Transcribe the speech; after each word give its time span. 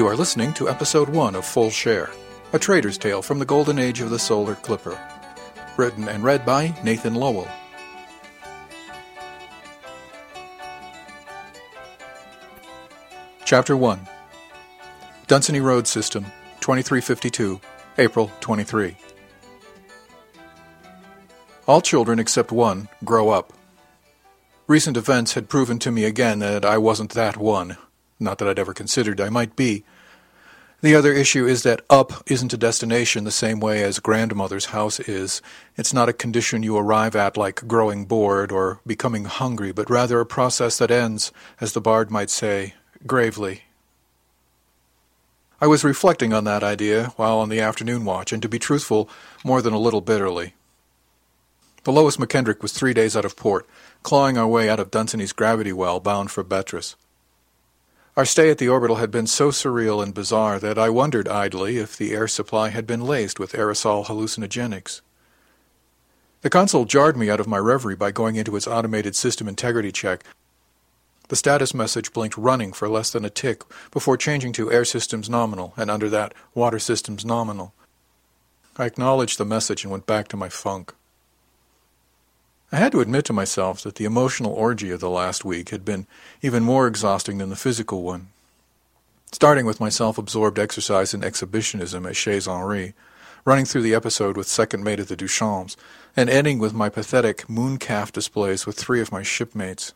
You 0.00 0.06
are 0.06 0.16
listening 0.16 0.54
to 0.54 0.70
episode 0.70 1.10
1 1.10 1.34
of 1.34 1.44
Full 1.44 1.68
Share, 1.68 2.08
a 2.54 2.58
trader's 2.58 2.96
tale 2.96 3.20
from 3.20 3.38
the 3.38 3.44
golden 3.44 3.78
age 3.78 4.00
of 4.00 4.08
the 4.08 4.18
solar 4.18 4.54
clipper. 4.54 4.98
Written 5.76 6.08
and 6.08 6.24
read 6.24 6.46
by 6.46 6.74
Nathan 6.82 7.14
Lowell. 7.14 7.46
Chapter 13.44 13.76
1 13.76 14.08
Dunsany 15.26 15.60
Road 15.60 15.86
System, 15.86 16.24
2352, 16.60 17.60
April 17.98 18.32
23. 18.40 18.96
All 21.68 21.82
children 21.82 22.18
except 22.18 22.50
one 22.50 22.88
grow 23.04 23.28
up. 23.28 23.52
Recent 24.66 24.96
events 24.96 25.34
had 25.34 25.50
proven 25.50 25.78
to 25.80 25.90
me 25.90 26.04
again 26.04 26.38
that 26.38 26.64
I 26.64 26.78
wasn't 26.78 27.10
that 27.10 27.36
one. 27.36 27.76
Not 28.20 28.38
that 28.38 28.48
I'd 28.48 28.58
ever 28.58 28.74
considered 28.74 29.20
I 29.20 29.30
might 29.30 29.56
be. 29.56 29.84
The 30.82 30.94
other 30.94 31.12
issue 31.12 31.46
is 31.46 31.62
that 31.64 31.82
up 31.90 32.22
isn't 32.26 32.54
a 32.54 32.58
destination 32.58 33.24
the 33.24 33.30
same 33.30 33.60
way 33.60 33.82
as 33.82 33.98
grandmother's 33.98 34.66
house 34.66 35.00
is. 35.00 35.42
It's 35.76 35.92
not 35.92 36.08
a 36.08 36.14
condition 36.14 36.62
you 36.62 36.76
arrive 36.76 37.14
at 37.14 37.36
like 37.36 37.66
growing 37.66 38.06
bored 38.06 38.50
or 38.50 38.80
becoming 38.86 39.26
hungry, 39.26 39.72
but 39.72 39.90
rather 39.90 40.20
a 40.20 40.26
process 40.26 40.78
that 40.78 40.90
ends, 40.90 41.32
as 41.60 41.74
the 41.74 41.82
bard 41.82 42.10
might 42.10 42.30
say, 42.30 42.74
gravely. 43.06 43.64
I 45.60 45.66
was 45.66 45.84
reflecting 45.84 46.32
on 46.32 46.44
that 46.44 46.62
idea 46.62 47.12
while 47.16 47.38
on 47.38 47.50
the 47.50 47.60
afternoon 47.60 48.06
watch, 48.06 48.32
and 48.32 48.40
to 48.40 48.48
be 48.48 48.58
truthful, 48.58 49.10
more 49.44 49.60
than 49.60 49.74
a 49.74 49.78
little 49.78 50.00
bitterly. 50.00 50.54
The 51.84 51.92
Lois 51.92 52.16
McKendrick 52.16 52.62
was 52.62 52.72
three 52.72 52.94
days 52.94 53.14
out 53.14 53.26
of 53.26 53.36
port, 53.36 53.68
clawing 54.02 54.38
our 54.38 54.48
way 54.48 54.70
out 54.70 54.80
of 54.80 54.90
Dunsany's 54.90 55.34
gravity 55.34 55.74
well 55.74 56.00
bound 56.00 56.30
for 56.30 56.42
Betris. 56.42 56.94
Our 58.20 58.26
stay 58.26 58.50
at 58.50 58.58
the 58.58 58.68
orbital 58.68 58.96
had 58.96 59.10
been 59.10 59.26
so 59.26 59.48
surreal 59.48 60.02
and 60.02 60.12
bizarre 60.12 60.58
that 60.58 60.78
I 60.78 60.90
wondered 60.90 61.26
idly 61.26 61.78
if 61.78 61.96
the 61.96 62.12
air 62.12 62.28
supply 62.28 62.68
had 62.68 62.86
been 62.86 63.00
laced 63.00 63.40
with 63.40 63.54
aerosol 63.54 64.04
hallucinogenics. 64.04 65.00
The 66.42 66.50
console 66.50 66.84
jarred 66.84 67.16
me 67.16 67.30
out 67.30 67.40
of 67.40 67.48
my 67.48 67.56
reverie 67.56 67.96
by 67.96 68.10
going 68.10 68.36
into 68.36 68.56
its 68.56 68.66
automated 68.66 69.16
system 69.16 69.48
integrity 69.48 69.90
check. 69.90 70.22
The 71.28 71.36
status 71.36 71.72
message 71.72 72.12
blinked 72.12 72.36
running 72.36 72.74
for 72.74 72.90
less 72.90 73.10
than 73.10 73.24
a 73.24 73.30
tick 73.30 73.62
before 73.90 74.18
changing 74.18 74.52
to 74.52 74.70
air 74.70 74.84
systems 74.84 75.30
nominal, 75.30 75.72
and 75.78 75.90
under 75.90 76.10
that, 76.10 76.34
water 76.54 76.78
systems 76.78 77.24
nominal. 77.24 77.72
I 78.76 78.84
acknowledged 78.84 79.38
the 79.38 79.46
message 79.46 79.82
and 79.82 79.90
went 79.90 80.04
back 80.04 80.28
to 80.28 80.36
my 80.36 80.50
funk. 80.50 80.92
I 82.72 82.76
had 82.76 82.92
to 82.92 83.00
admit 83.00 83.24
to 83.24 83.32
myself 83.32 83.82
that 83.82 83.96
the 83.96 84.04
emotional 84.04 84.52
orgy 84.52 84.90
of 84.90 85.00
the 85.00 85.10
last 85.10 85.44
week 85.44 85.70
had 85.70 85.84
been 85.84 86.06
even 86.40 86.62
more 86.62 86.86
exhausting 86.86 87.38
than 87.38 87.50
the 87.50 87.56
physical 87.56 88.02
one. 88.02 88.28
Starting 89.32 89.66
with 89.66 89.80
my 89.80 89.88
self-absorbed 89.88 90.58
exercise 90.58 91.12
in 91.12 91.24
exhibitionism 91.24 92.06
at 92.06 92.16
Chez 92.16 92.46
Henri, 92.46 92.94
running 93.44 93.64
through 93.64 93.82
the 93.82 93.94
episode 93.94 94.36
with 94.36 94.46
second 94.46 94.84
mate 94.84 95.00
at 95.00 95.08
the 95.08 95.16
Duchamps, 95.16 95.76
and 96.16 96.30
ending 96.30 96.58
with 96.58 96.72
my 96.72 96.88
pathetic 96.88 97.46
mooncalf 97.48 98.12
displays 98.12 98.66
with 98.66 98.76
three 98.76 99.00
of 99.00 99.10
my 99.10 99.22
shipmates. 99.22 99.92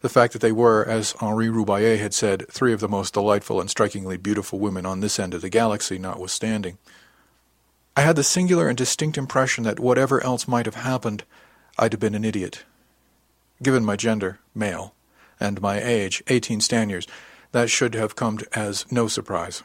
The 0.00 0.08
fact 0.10 0.34
that 0.34 0.42
they 0.42 0.52
were, 0.52 0.84
as 0.84 1.14
Henri 1.20 1.48
Roubaix 1.48 1.98
had 1.98 2.12
said, 2.12 2.46
three 2.50 2.74
of 2.74 2.80
the 2.80 2.88
most 2.88 3.14
delightful 3.14 3.58
and 3.58 3.70
strikingly 3.70 4.18
beautiful 4.18 4.58
women 4.58 4.84
on 4.84 5.00
this 5.00 5.18
end 5.18 5.32
of 5.32 5.40
the 5.40 5.48
galaxy 5.48 5.98
notwithstanding. 5.98 6.76
I 7.96 8.02
had 8.02 8.16
the 8.16 8.24
singular 8.24 8.68
and 8.68 8.76
distinct 8.76 9.16
impression 9.16 9.64
that 9.64 9.80
whatever 9.80 10.22
else 10.22 10.46
might 10.46 10.66
have 10.66 10.74
happened, 10.74 11.24
I'd 11.78 11.92
have 11.92 12.00
been 12.00 12.14
an 12.14 12.24
idiot. 12.24 12.64
Given 13.62 13.84
my 13.84 13.96
gender, 13.96 14.40
male, 14.54 14.94
and 15.40 15.60
my 15.60 15.82
age, 15.82 16.22
18 16.28 16.60
Stanyers, 16.60 17.08
that 17.52 17.70
should 17.70 17.94
have 17.94 18.16
come 18.16 18.38
as 18.52 18.90
no 18.90 19.08
surprise. 19.08 19.62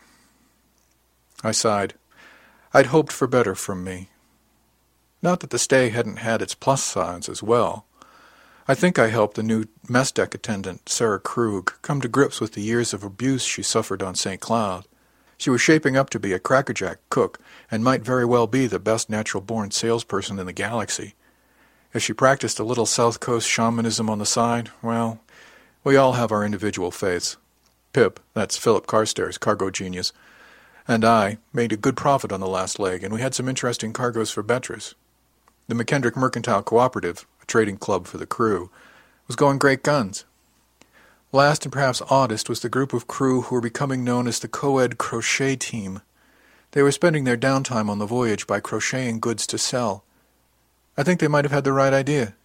I 1.44 1.52
sighed. 1.52 1.94
I'd 2.74 2.88
hoped 2.88 3.12
for 3.12 3.28
better 3.28 3.56
from 3.56 3.84
me. 3.84 4.10
Not 5.22 5.40
that 5.42 5.50
the 5.50 5.60
stay 5.60 5.90
hadn't 5.90 6.18
had 6.18 6.42
its 6.42 6.56
plus 6.56 6.84
sides 6.84 7.30
as 7.30 7.44
well. 7.44 7.86
I 8.68 8.76
think 8.76 9.00
I 9.00 9.08
helped 9.08 9.36
the 9.36 9.44
new 9.44 9.66
mess 9.88 10.12
deck 10.12 10.36
attendant, 10.36 10.90
Sarah 10.90 11.20
Krug, 11.20 11.74
come 11.82 12.02
to 12.02 12.08
grips 12.08 12.40
with 12.40 12.54
the 12.54 12.62
years 12.62 12.94
of 12.94 13.04
abuse 13.04 13.44
she 13.44 13.64
suffered 13.64 14.04
on 14.04 14.16
St. 14.16 14.40
Cloud. 14.40 14.86
She 15.38 15.50
was 15.50 15.62
shaping 15.62 15.98
up 15.98 16.10
to 16.12 16.20
be 16.20 16.34
a 16.34 16.40
crackerjack 16.40 17.00
cook, 17.10 17.40
and 17.72 17.84
might 17.84 18.02
very 18.02 18.26
well 18.26 18.46
be 18.46 18.68
the 18.68 18.78
best 18.80 19.10
natural-born 19.10 19.72
salesperson 19.72 20.38
in 20.38 20.46
the 20.46 20.54
galaxy. 20.54 21.16
If 21.92 22.04
she 22.04 22.14
practiced 22.14 22.60
a 22.60 22.64
little 22.64 22.86
South 22.86 23.20
Coast 23.20 23.50
shamanism 23.50 24.10
on 24.10 24.20
the 24.20 24.26
side, 24.26 24.70
well, 24.84 25.20
we 25.84 25.96
all 25.96 26.14
have 26.14 26.32
our 26.32 26.46
individual 26.46 26.92
faiths. 26.92 27.38
Pip, 27.94 28.20
that's 28.36 28.58
Philip 28.58 28.86
Carstairs, 28.86 29.40
cargo 29.40 29.72
genius, 29.72 30.14
and 30.88 31.04
I 31.04 31.40
made 31.52 31.72
a 31.72 31.78
good 31.78 31.98
profit 31.98 32.32
on 32.32 32.40
the 32.40 32.48
last 32.48 32.78
leg, 32.78 33.04
and 33.04 33.12
we 33.12 33.22
had 33.22 33.34
some 33.34 33.50
interesting 33.50 33.92
cargoes 33.92 34.30
for 34.30 34.44
Betris. 34.44 34.94
The 35.68 35.74
McKendrick 35.74 36.16
Mercantile 36.16 36.62
Cooperative, 36.62 37.26
a 37.42 37.46
trading 37.46 37.78
club 37.78 38.06
for 38.06 38.18
the 38.20 38.28
crew, 38.28 38.70
was 39.26 39.36
going 39.36 39.58
great 39.58 39.82
guns. 39.82 40.26
Last 41.32 41.66
and 41.66 41.74
perhaps 41.74 42.04
oddest 42.10 42.50
was 42.50 42.60
the 42.60 42.70
group 42.70 42.94
of 42.94 43.08
crew 43.08 43.42
who 43.42 43.56
were 43.56 43.62
becoming 43.62 44.04
known 44.04 44.28
as 44.28 44.40
the 44.40 44.48
Co-Ed 44.48 45.00
Crochet 45.00 45.56
Team. 45.56 46.02
They 46.72 46.84
were 46.84 46.92
spending 46.92 47.24
their 47.24 47.38
downtime 47.38 47.90
on 47.90 47.98
the 47.98 48.06
voyage 48.06 48.46
by 48.46 48.60
crocheting 48.60 49.20
goods 49.20 49.48
to 49.48 49.58
sell. 49.58 50.04
I 51.00 51.04
think 51.04 51.22
they 51.22 51.30
might 51.30 51.46
have 51.46 51.54
had 51.54 51.64
the 51.64 51.72
right 51.72 51.94
idea. 51.94 52.36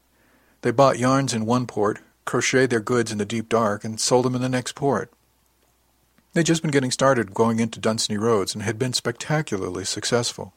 They 0.63 0.71
bought 0.71 0.97
yarns 0.97 1.35
in 1.35 1.45
one 1.45 1.67
port, 1.67 1.99
crocheted 2.25 2.71
their 2.71 2.79
goods 2.79 3.11
in 3.11 3.19
the 3.19 3.25
deep 3.25 3.49
dark, 3.49 3.83
and 3.83 3.99
sold 3.99 4.25
them 4.25 4.37
in 4.37 4.43
the 4.43 4.49
next 4.49 4.77
port. 4.77 5.13
They'd 6.35 6.47
just 6.47 6.63
been 6.63 6.71
getting 6.71 6.93
started 6.93 7.35
going 7.35 7.59
into 7.59 7.81
Dunsany 7.81 8.17
roads 8.17 8.55
and 8.55 8.63
had 8.63 8.79
been 8.79 8.93
spectacularly 8.93 9.85
successful. 9.85 10.53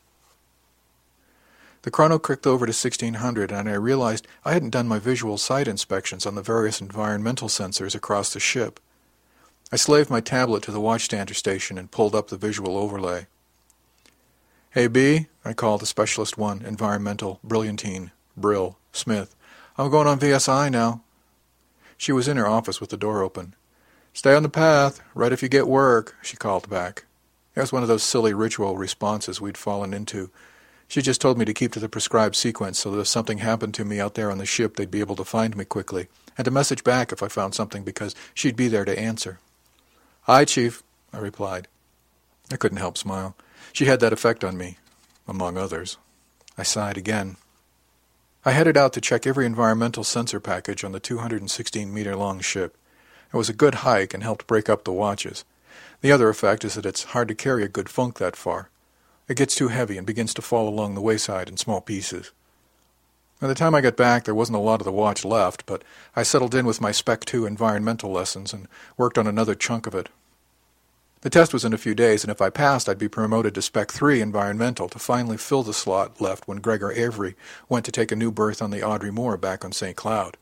The 1.81 1.89
chrono 1.89 2.19
clicked 2.19 2.45
over 2.45 2.67
to 2.67 2.69
1600, 2.69 3.51
and 3.51 3.67
I 3.67 3.73
realized 3.73 4.27
I 4.45 4.53
hadn't 4.53 4.69
done 4.69 4.87
my 4.87 4.99
visual 4.99 5.39
sight 5.39 5.67
inspections 5.67 6.27
on 6.27 6.35
the 6.35 6.43
various 6.43 6.79
environmental 6.79 7.47
sensors 7.47 7.95
across 7.95 8.31
the 8.31 8.39
ship. 8.39 8.79
I 9.71 9.75
slaved 9.75 10.11
my 10.11 10.21
tablet 10.21 10.61
to 10.63 10.71
the 10.71 10.79
watchstander 10.79 11.33
station 11.33 11.79
and 11.79 11.89
pulled 11.89 12.13
up 12.13 12.27
the 12.27 12.37
visual 12.37 12.77
overlay. 12.77 13.25
Hey, 14.71 14.87
B, 14.87 15.27
I 15.45 15.53
called 15.53 15.79
the 15.81 15.85
specialist 15.85 16.37
one, 16.37 16.61
environmental, 16.61 17.39
brilliantine, 17.41 18.11
Brill, 18.35 18.77
Smith. 18.91 19.33
I'm 19.77 19.89
going 19.89 20.07
on 20.07 20.19
VSI 20.19 20.69
now. 20.69 21.01
She 21.95 22.11
was 22.11 22.27
in 22.27 22.35
her 22.35 22.47
office 22.47 22.81
with 22.81 22.89
the 22.89 22.97
door 22.97 23.23
open. 23.23 23.55
Stay 24.13 24.35
on 24.35 24.43
the 24.43 24.49
path, 24.49 24.99
right 25.15 25.31
if 25.31 25.41
you 25.41 25.47
get 25.47 25.69
work, 25.69 26.17
she 26.21 26.35
called 26.35 26.69
back. 26.69 27.05
It 27.55 27.61
was 27.61 27.71
one 27.71 27.81
of 27.81 27.87
those 27.87 28.03
silly 28.03 28.33
ritual 28.33 28.77
responses 28.77 29.39
we'd 29.39 29.57
fallen 29.57 29.93
into. 29.93 30.31
She 30.89 31.01
just 31.01 31.21
told 31.21 31.37
me 31.37 31.45
to 31.45 31.53
keep 31.53 31.71
to 31.71 31.79
the 31.79 31.89
prescribed 31.89 32.35
sequence 32.35 32.77
so 32.77 32.91
that 32.91 32.99
if 32.99 33.07
something 33.07 33.37
happened 33.37 33.73
to 33.75 33.85
me 33.85 34.01
out 34.01 34.15
there 34.15 34.29
on 34.29 34.37
the 34.37 34.45
ship, 34.45 34.75
they'd 34.75 34.91
be 34.91 34.99
able 34.99 35.15
to 35.15 35.23
find 35.23 35.55
me 35.55 35.63
quickly, 35.63 36.07
and 36.37 36.43
to 36.43 36.51
message 36.51 36.83
back 36.83 37.13
if 37.13 37.23
I 37.23 37.29
found 37.29 37.55
something 37.55 37.83
because 37.83 38.15
she'd 38.33 38.57
be 38.57 38.67
there 38.67 38.85
to 38.85 38.99
answer. 38.99 39.39
Hi, 40.23 40.43
Chief, 40.43 40.83
I 41.13 41.19
replied. 41.19 41.69
I 42.51 42.57
couldn't 42.57 42.79
help 42.79 42.97
smile. 42.97 43.33
She 43.77 43.85
had 43.85 43.99
that 43.99 44.11
effect 44.11 44.43
on 44.43 44.57
me, 44.57 44.77
among 45.27 45.55
others. 45.55 45.99
I 46.57 46.63
sighed 46.63 46.97
again. 46.97 47.35
I 48.43 48.49
headed 48.49 48.75
out 48.75 48.91
to 48.93 49.01
check 49.01 49.27
every 49.27 49.45
environmental 49.45 50.03
sensor 50.03 50.39
package 50.39 50.83
on 50.83 50.93
the 50.93 50.99
216-meter-long 50.99 52.39
ship. 52.39 52.75
It 53.31 53.37
was 53.37 53.49
a 53.49 53.53
good 53.53 53.85
hike 53.85 54.15
and 54.15 54.23
helped 54.23 54.47
break 54.47 54.67
up 54.67 54.83
the 54.83 54.91
watches. 54.91 55.45
The 56.01 56.11
other 56.11 56.27
effect 56.27 56.65
is 56.65 56.73
that 56.73 56.87
it's 56.87 57.03
hard 57.13 57.27
to 57.27 57.35
carry 57.35 57.63
a 57.63 57.67
good 57.67 57.87
funk 57.87 58.17
that 58.17 58.35
far. 58.35 58.71
It 59.27 59.37
gets 59.37 59.53
too 59.53 59.67
heavy 59.67 59.99
and 59.99 60.07
begins 60.07 60.33
to 60.33 60.41
fall 60.41 60.67
along 60.67 60.95
the 60.95 60.99
wayside 60.99 61.47
in 61.47 61.57
small 61.57 61.79
pieces. 61.79 62.31
By 63.39 63.45
the 63.45 63.53
time 63.53 63.75
I 63.75 63.81
got 63.81 63.95
back, 63.95 64.23
there 64.23 64.33
wasn't 64.33 64.57
a 64.57 64.59
lot 64.59 64.81
of 64.81 64.85
the 64.85 64.91
watch 64.91 65.23
left, 65.23 65.67
but 65.67 65.83
I 66.15 66.23
settled 66.23 66.55
in 66.55 66.65
with 66.65 66.81
my 66.81 66.91
Spec 66.91 67.25
2 67.25 67.45
environmental 67.45 68.11
lessons 68.11 68.53
and 68.53 68.67
worked 68.97 69.19
on 69.19 69.27
another 69.27 69.53
chunk 69.53 69.85
of 69.85 69.93
it. 69.93 70.09
The 71.27 71.39
test 71.39 71.51
was 71.51 71.65
in 71.65 71.73
a 71.73 71.77
few 71.77 71.93
days, 71.93 72.23
and 72.23 72.31
if 72.31 72.41
I 72.41 72.49
passed, 72.49 72.87
I'd 72.87 72.97
be 72.97 73.09
promoted 73.09 73.53
to 73.55 73.61
Spec 73.61 73.91
3 73.91 74.21
Environmental 74.21 74.87
to 74.87 74.97
finally 74.97 75.35
fill 75.35 75.61
the 75.61 75.73
slot 75.73 76.21
left 76.21 76.47
when 76.47 76.61
Gregor 76.61 76.89
Avery 76.89 77.35
went 77.67 77.83
to 77.83 77.91
take 77.91 78.13
a 78.13 78.15
new 78.15 78.31
berth 78.31 78.61
on 78.61 78.71
the 78.71 78.81
Audrey 78.81 79.11
Moore 79.11 79.35
back 79.35 79.65
on 79.65 79.73
St. 79.73 79.97
Cloud. 79.97 80.37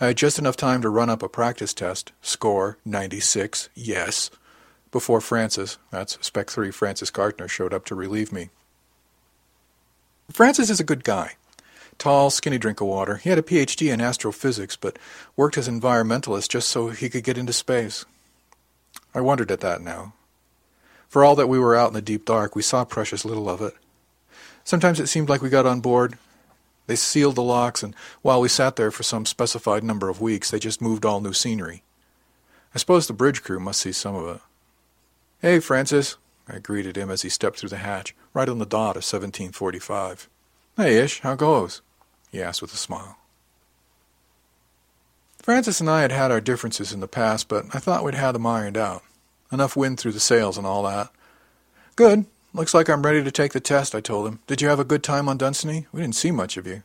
I 0.00 0.06
had 0.06 0.16
just 0.16 0.38
enough 0.38 0.56
time 0.56 0.80
to 0.80 0.88
run 0.88 1.10
up 1.10 1.22
a 1.22 1.28
practice 1.28 1.74
test, 1.74 2.12
score 2.22 2.78
96, 2.86 3.68
yes, 3.74 4.30
before 4.90 5.20
Francis, 5.20 5.76
that's 5.90 6.16
Spec 6.22 6.48
3 6.48 6.70
Francis 6.70 7.10
Gartner, 7.10 7.46
showed 7.46 7.74
up 7.74 7.84
to 7.84 7.94
relieve 7.94 8.32
me. 8.32 8.48
Francis 10.30 10.70
is 10.70 10.80
a 10.80 10.84
good 10.84 11.04
guy. 11.04 11.32
Tall, 11.98 12.30
skinny 12.30 12.56
drink 12.56 12.80
of 12.80 12.86
water. 12.86 13.18
He 13.18 13.28
had 13.28 13.38
a 13.38 13.42
PhD 13.42 13.92
in 13.92 14.00
astrophysics, 14.00 14.74
but 14.74 14.98
worked 15.36 15.58
as 15.58 15.68
environmentalist 15.68 16.48
just 16.48 16.70
so 16.70 16.88
he 16.88 17.10
could 17.10 17.24
get 17.24 17.36
into 17.36 17.52
space. 17.52 18.06
I 19.14 19.20
wondered 19.20 19.50
at 19.50 19.60
that 19.60 19.80
now. 19.80 20.14
For 21.08 21.24
all 21.24 21.36
that 21.36 21.48
we 21.48 21.58
were 21.58 21.76
out 21.76 21.88
in 21.88 21.94
the 21.94 22.02
deep 22.02 22.24
dark, 22.24 22.56
we 22.56 22.62
saw 22.62 22.84
precious 22.84 23.24
little 23.24 23.48
of 23.48 23.60
it. 23.60 23.74
Sometimes 24.64 24.98
it 24.98 25.08
seemed 25.08 25.28
like 25.28 25.42
we 25.42 25.50
got 25.50 25.66
on 25.66 25.80
board. 25.80 26.16
They 26.86 26.96
sealed 26.96 27.36
the 27.36 27.42
locks, 27.42 27.82
and 27.82 27.94
while 28.22 28.40
we 28.40 28.48
sat 28.48 28.76
there 28.76 28.90
for 28.90 29.02
some 29.02 29.26
specified 29.26 29.84
number 29.84 30.08
of 30.08 30.20
weeks, 30.20 30.50
they 30.50 30.58
just 30.58 30.80
moved 30.80 31.04
all 31.04 31.20
new 31.20 31.32
scenery. 31.32 31.82
I 32.74 32.78
suppose 32.78 33.06
the 33.06 33.12
bridge 33.12 33.42
crew 33.42 33.60
must 33.60 33.80
see 33.80 33.92
some 33.92 34.14
of 34.14 34.36
it. 34.36 34.42
Hey, 35.40 35.60
Francis, 35.60 36.16
I 36.48 36.58
greeted 36.58 36.96
him 36.96 37.10
as 37.10 37.22
he 37.22 37.28
stepped 37.28 37.58
through 37.58 37.68
the 37.68 37.76
hatch, 37.76 38.14
right 38.32 38.48
on 38.48 38.58
the 38.58 38.66
dot 38.66 38.96
of 38.96 39.04
1745. 39.04 40.28
Hey, 40.76 40.96
Ish, 40.98 41.20
how 41.20 41.34
goes? 41.34 41.82
he 42.30 42.42
asked 42.42 42.62
with 42.62 42.72
a 42.72 42.78
smile. 42.78 43.18
Francis 45.42 45.80
and 45.80 45.90
I 45.90 46.02
had 46.02 46.12
had 46.12 46.30
our 46.30 46.40
differences 46.40 46.92
in 46.92 47.00
the 47.00 47.08
past, 47.08 47.48
but 47.48 47.66
I 47.74 47.80
thought 47.80 48.04
we'd 48.04 48.14
had 48.14 48.32
them 48.32 48.46
ironed 48.46 48.76
out. 48.76 49.02
Enough 49.50 49.76
wind 49.76 49.98
through 49.98 50.12
the 50.12 50.20
sails 50.20 50.56
and 50.56 50.66
all 50.66 50.84
that. 50.84 51.10
Good. 51.96 52.26
Looks 52.54 52.74
like 52.74 52.88
I'm 52.88 53.02
ready 53.02 53.24
to 53.24 53.30
take 53.30 53.52
the 53.52 53.60
test, 53.60 53.94
I 53.94 54.00
told 54.00 54.28
him. 54.28 54.38
Did 54.46 54.62
you 54.62 54.68
have 54.68 54.78
a 54.78 54.84
good 54.84 55.02
time 55.02 55.28
on 55.28 55.38
Dunsany? 55.38 55.86
We 55.90 56.00
didn't 56.00 56.14
see 56.14 56.30
much 56.30 56.56
of 56.56 56.66
you. 56.66 56.82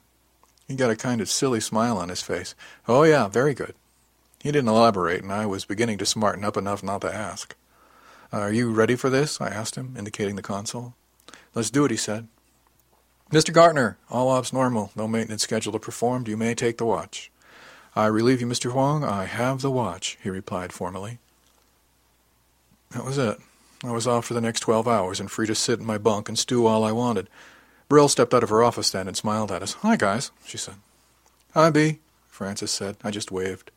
He 0.67 0.75
got 0.75 0.89
a 0.89 0.95
kind 0.95 1.21
of 1.21 1.29
silly 1.29 1.59
smile 1.59 1.97
on 1.97 2.09
his 2.09 2.21
face. 2.21 2.55
Oh, 2.87 3.03
yeah, 3.03 3.27
very 3.27 3.53
good. 3.53 3.75
He 4.41 4.51
didn't 4.51 4.69
elaborate, 4.69 5.23
and 5.23 5.31
I 5.31 5.45
was 5.45 5.65
beginning 5.65 5.97
to 5.99 6.05
smarten 6.05 6.43
up 6.43 6.57
enough 6.57 6.81
not 6.81 7.01
to 7.01 7.13
ask. 7.13 7.55
Are 8.31 8.51
you 8.51 8.71
ready 8.71 8.95
for 8.95 9.09
this? 9.09 9.39
I 9.39 9.49
asked 9.49 9.75
him, 9.75 9.95
indicating 9.97 10.35
the 10.35 10.41
console. 10.41 10.95
Let's 11.53 11.69
do 11.69 11.85
it, 11.85 11.91
he 11.91 11.97
said. 11.97 12.27
Mr. 13.31 13.53
Gartner, 13.53 13.97
all 14.09 14.29
ops 14.29 14.51
normal. 14.51 14.91
No 14.95 15.07
maintenance 15.07 15.43
schedule 15.43 15.73
to 15.73 15.79
performed. 15.79 16.27
You 16.27 16.37
may 16.37 16.55
take 16.55 16.77
the 16.77 16.85
watch. 16.85 17.29
I 17.97 18.05
relieve 18.05 18.41
you, 18.41 18.45
Mr. 18.45 18.71
Wang. 18.71 19.03
I 19.03 19.25
have 19.25 19.63
the 19.63 19.71
watch, 19.71 20.19
he 20.21 20.29
replied 20.29 20.71
formally. 20.71 21.17
That 22.91 23.03
was 23.03 23.17
it. 23.17 23.39
I 23.83 23.91
was 23.91 24.05
off 24.05 24.25
for 24.25 24.35
the 24.35 24.41
next 24.41 24.59
twelve 24.59 24.87
hours 24.87 25.19
and 25.19 25.31
free 25.31 25.47
to 25.47 25.55
sit 25.55 25.79
in 25.79 25.85
my 25.87 25.97
bunk 25.97 26.29
and 26.29 26.37
stew 26.37 26.67
all 26.67 26.83
I 26.83 26.91
wanted. 26.91 27.27
Brill 27.89 28.07
stepped 28.07 28.35
out 28.35 28.43
of 28.43 28.49
her 28.49 28.63
office 28.63 28.91
then 28.91 29.07
and 29.07 29.17
smiled 29.17 29.51
at 29.51 29.63
us. 29.63 29.73
Hi, 29.81 29.95
guys, 29.95 30.29
she 30.45 30.59
said. 30.59 30.75
Hi, 31.55 31.71
B, 31.71 31.97
Francis 32.27 32.71
said. 32.71 32.97
I 33.03 33.09
just 33.09 33.31
waved. 33.31 33.71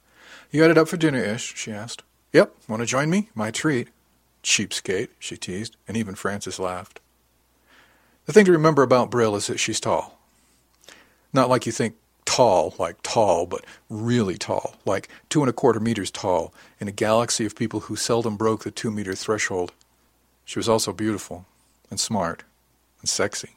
You 0.50 0.64
it 0.64 0.76
up 0.76 0.88
for 0.88 0.98
dinner-ish, 0.98 1.56
she 1.56 1.72
asked. 1.72 2.02
Yep. 2.34 2.54
Want 2.68 2.80
to 2.80 2.86
join 2.86 3.08
me? 3.08 3.30
My 3.34 3.50
treat. 3.50 3.88
Cheapskate, 4.42 5.08
she 5.18 5.38
teased, 5.38 5.76
and 5.88 5.96
even 5.96 6.14
Francis 6.14 6.58
laughed. 6.58 7.00
The 8.26 8.34
thing 8.34 8.44
to 8.44 8.52
remember 8.52 8.82
about 8.82 9.10
Brill 9.10 9.34
is 9.34 9.46
that 9.46 9.60
she's 9.60 9.80
tall. 9.80 10.18
Not 11.32 11.48
like 11.48 11.64
you 11.64 11.72
think 11.72 11.94
tall, 12.30 12.76
like 12.78 13.02
tall, 13.02 13.44
but 13.44 13.64
really 13.88 14.38
tall, 14.38 14.76
like 14.86 15.08
two 15.28 15.40
and 15.40 15.50
a 15.50 15.52
quarter 15.52 15.80
meters 15.80 16.12
tall, 16.12 16.54
in 16.78 16.86
a 16.86 16.92
galaxy 16.92 17.44
of 17.44 17.56
people 17.56 17.80
who 17.80 17.96
seldom 17.96 18.36
broke 18.36 18.62
the 18.62 18.70
two 18.70 18.88
meter 18.88 19.16
threshold. 19.16 19.72
She 20.44 20.60
was 20.60 20.68
also 20.68 20.92
beautiful, 20.92 21.44
and 21.90 21.98
smart, 21.98 22.44
and 23.00 23.08
sexy. 23.08 23.56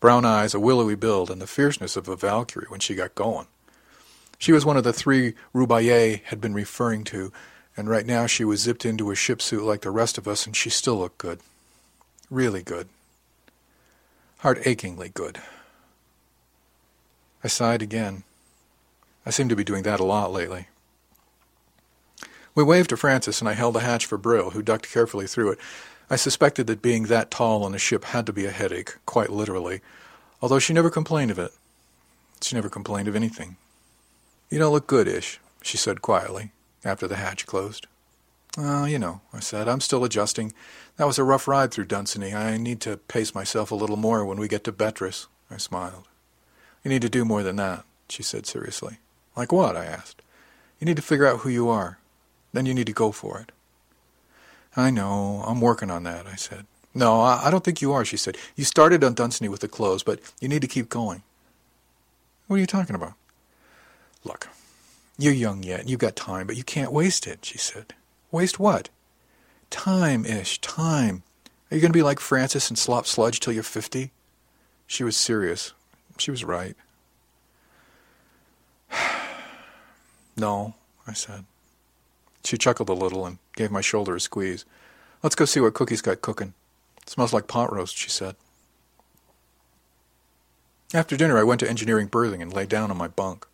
Brown 0.00 0.24
eyes, 0.24 0.54
a 0.54 0.60
willowy 0.60 0.94
build, 0.94 1.30
and 1.30 1.42
the 1.42 1.46
fierceness 1.46 1.94
of 1.94 2.08
a 2.08 2.16
Valkyrie 2.16 2.68
when 2.68 2.80
she 2.80 2.94
got 2.94 3.14
going. 3.14 3.46
She 4.38 4.52
was 4.52 4.64
one 4.64 4.78
of 4.78 4.84
the 4.84 4.94
three 4.94 5.34
Roubaix 5.52 6.22
had 6.24 6.40
been 6.40 6.54
referring 6.54 7.04
to, 7.04 7.34
and 7.76 7.86
right 7.86 8.06
now 8.06 8.26
she 8.26 8.46
was 8.46 8.62
zipped 8.62 8.86
into 8.86 9.10
a 9.10 9.14
ship 9.14 9.42
suit 9.42 9.62
like 9.62 9.82
the 9.82 9.90
rest 9.90 10.16
of 10.16 10.26
us, 10.26 10.46
and 10.46 10.56
she 10.56 10.70
still 10.70 10.96
looked 10.96 11.18
good. 11.18 11.40
Really 12.30 12.62
good. 12.62 12.88
Heart-achingly 14.38 15.10
good. 15.10 15.38
I 17.44 17.48
sighed 17.48 17.82
again. 17.82 18.24
I 19.26 19.30
seem 19.30 19.48
to 19.48 19.56
be 19.56 19.64
doing 19.64 19.82
that 19.84 20.00
a 20.00 20.04
lot 20.04 20.32
lately. 20.32 20.68
We 22.54 22.62
waved 22.62 22.90
to 22.90 22.96
Francis, 22.96 23.40
and 23.40 23.48
I 23.48 23.54
held 23.54 23.74
the 23.74 23.80
hatch 23.80 24.06
for 24.06 24.18
Brill, 24.18 24.50
who 24.50 24.62
ducked 24.62 24.90
carefully 24.90 25.26
through 25.26 25.52
it. 25.52 25.58
I 26.10 26.16
suspected 26.16 26.66
that 26.66 26.82
being 26.82 27.04
that 27.04 27.30
tall 27.30 27.64
on 27.64 27.74
a 27.74 27.78
ship 27.78 28.04
had 28.04 28.26
to 28.26 28.32
be 28.32 28.44
a 28.44 28.50
headache, 28.50 28.96
quite 29.06 29.30
literally, 29.30 29.80
although 30.42 30.58
she 30.58 30.74
never 30.74 30.90
complained 30.90 31.30
of 31.30 31.38
it. 31.38 31.52
She 32.42 32.54
never 32.54 32.68
complained 32.68 33.08
of 33.08 33.16
anything. 33.16 33.56
You 34.50 34.58
don't 34.58 34.72
look 34.72 34.86
good-ish, 34.86 35.40
she 35.62 35.78
said 35.78 36.02
quietly 36.02 36.52
after 36.84 37.06
the 37.06 37.16
hatch 37.16 37.46
closed. 37.46 37.86
Uh, 38.58 38.84
you 38.84 38.98
know, 38.98 39.22
I 39.32 39.40
said, 39.40 39.66
I'm 39.66 39.80
still 39.80 40.04
adjusting. 40.04 40.52
That 40.96 41.06
was 41.06 41.18
a 41.18 41.24
rough 41.24 41.48
ride 41.48 41.72
through 41.72 41.86
Dunsany. 41.86 42.34
I 42.34 42.58
need 42.58 42.80
to 42.82 42.98
pace 42.98 43.34
myself 43.34 43.70
a 43.70 43.76
little 43.76 43.96
more 43.96 44.26
when 44.26 44.38
we 44.38 44.48
get 44.48 44.64
to 44.64 44.72
Betris. 44.72 45.26
I 45.50 45.56
smiled. 45.56 46.06
You 46.84 46.88
need 46.88 47.02
to 47.02 47.08
do 47.08 47.24
more 47.24 47.42
than 47.42 47.56
that, 47.56 47.84
she 48.08 48.22
said 48.22 48.46
seriously. 48.46 48.98
Like 49.36 49.52
what? 49.52 49.76
I 49.76 49.84
asked. 49.84 50.22
You 50.80 50.84
need 50.84 50.96
to 50.96 51.02
figure 51.02 51.26
out 51.26 51.40
who 51.40 51.48
you 51.48 51.68
are. 51.68 51.98
Then 52.52 52.66
you 52.66 52.74
need 52.74 52.86
to 52.86 52.92
go 52.92 53.12
for 53.12 53.38
it. 53.38 53.52
I 54.76 54.90
know. 54.90 55.44
I'm 55.46 55.60
working 55.60 55.90
on 55.90 56.02
that, 56.04 56.26
I 56.26 56.34
said. 56.34 56.66
No, 56.94 57.20
I, 57.20 57.46
I 57.46 57.50
don't 57.50 57.64
think 57.64 57.80
you 57.80 57.92
are, 57.92 58.04
she 58.04 58.16
said. 58.16 58.36
You 58.56 58.64
started 58.64 59.02
on 59.02 59.14
Dunsany 59.14 59.48
with 59.48 59.60
the 59.60 59.68
clothes, 59.68 60.02
but 60.02 60.20
you 60.40 60.48
need 60.48 60.62
to 60.62 60.68
keep 60.68 60.88
going. 60.88 61.22
What 62.46 62.56
are 62.56 62.60
you 62.60 62.66
talking 62.66 62.96
about? 62.96 63.14
Look, 64.24 64.48
you're 65.16 65.32
young 65.32 65.62
yet, 65.62 65.88
you've 65.88 66.00
got 66.00 66.16
time, 66.16 66.46
but 66.46 66.56
you 66.56 66.64
can't 66.64 66.92
waste 66.92 67.26
it, 67.26 67.44
she 67.44 67.58
said. 67.58 67.94
Waste 68.30 68.58
what? 68.58 68.88
Time-ish, 69.70 70.60
time. 70.60 71.22
Are 71.70 71.74
you 71.74 71.80
going 71.80 71.92
to 71.92 71.96
be 71.96 72.02
like 72.02 72.20
Francis 72.20 72.68
and 72.68 72.78
slop 72.78 73.06
sludge 73.06 73.40
till 73.40 73.54
you're 73.54 73.62
fifty? 73.62 74.10
She 74.86 75.04
was 75.04 75.16
serious. 75.16 75.72
She 76.22 76.30
was 76.30 76.44
right. 76.44 76.76
no, 80.36 80.74
I 81.04 81.14
said. 81.14 81.46
She 82.44 82.56
chuckled 82.56 82.88
a 82.88 82.92
little 82.92 83.26
and 83.26 83.38
gave 83.56 83.72
my 83.72 83.80
shoulder 83.80 84.14
a 84.14 84.20
squeeze. 84.20 84.64
Let's 85.24 85.34
go 85.34 85.46
see 85.46 85.58
what 85.58 85.74
Cookie's 85.74 86.00
got 86.00 86.22
cooking. 86.22 86.54
It 87.02 87.10
smells 87.10 87.32
like 87.32 87.48
pot 87.48 87.72
roast, 87.72 87.96
she 87.96 88.08
said. 88.08 88.36
After 90.94 91.16
dinner, 91.16 91.36
I 91.36 91.42
went 91.42 91.58
to 91.58 91.68
engineering 91.68 92.06
berthing 92.06 92.40
and 92.40 92.52
lay 92.52 92.66
down 92.66 92.92
on 92.92 92.96
my 92.96 93.08
bunk. 93.08 93.44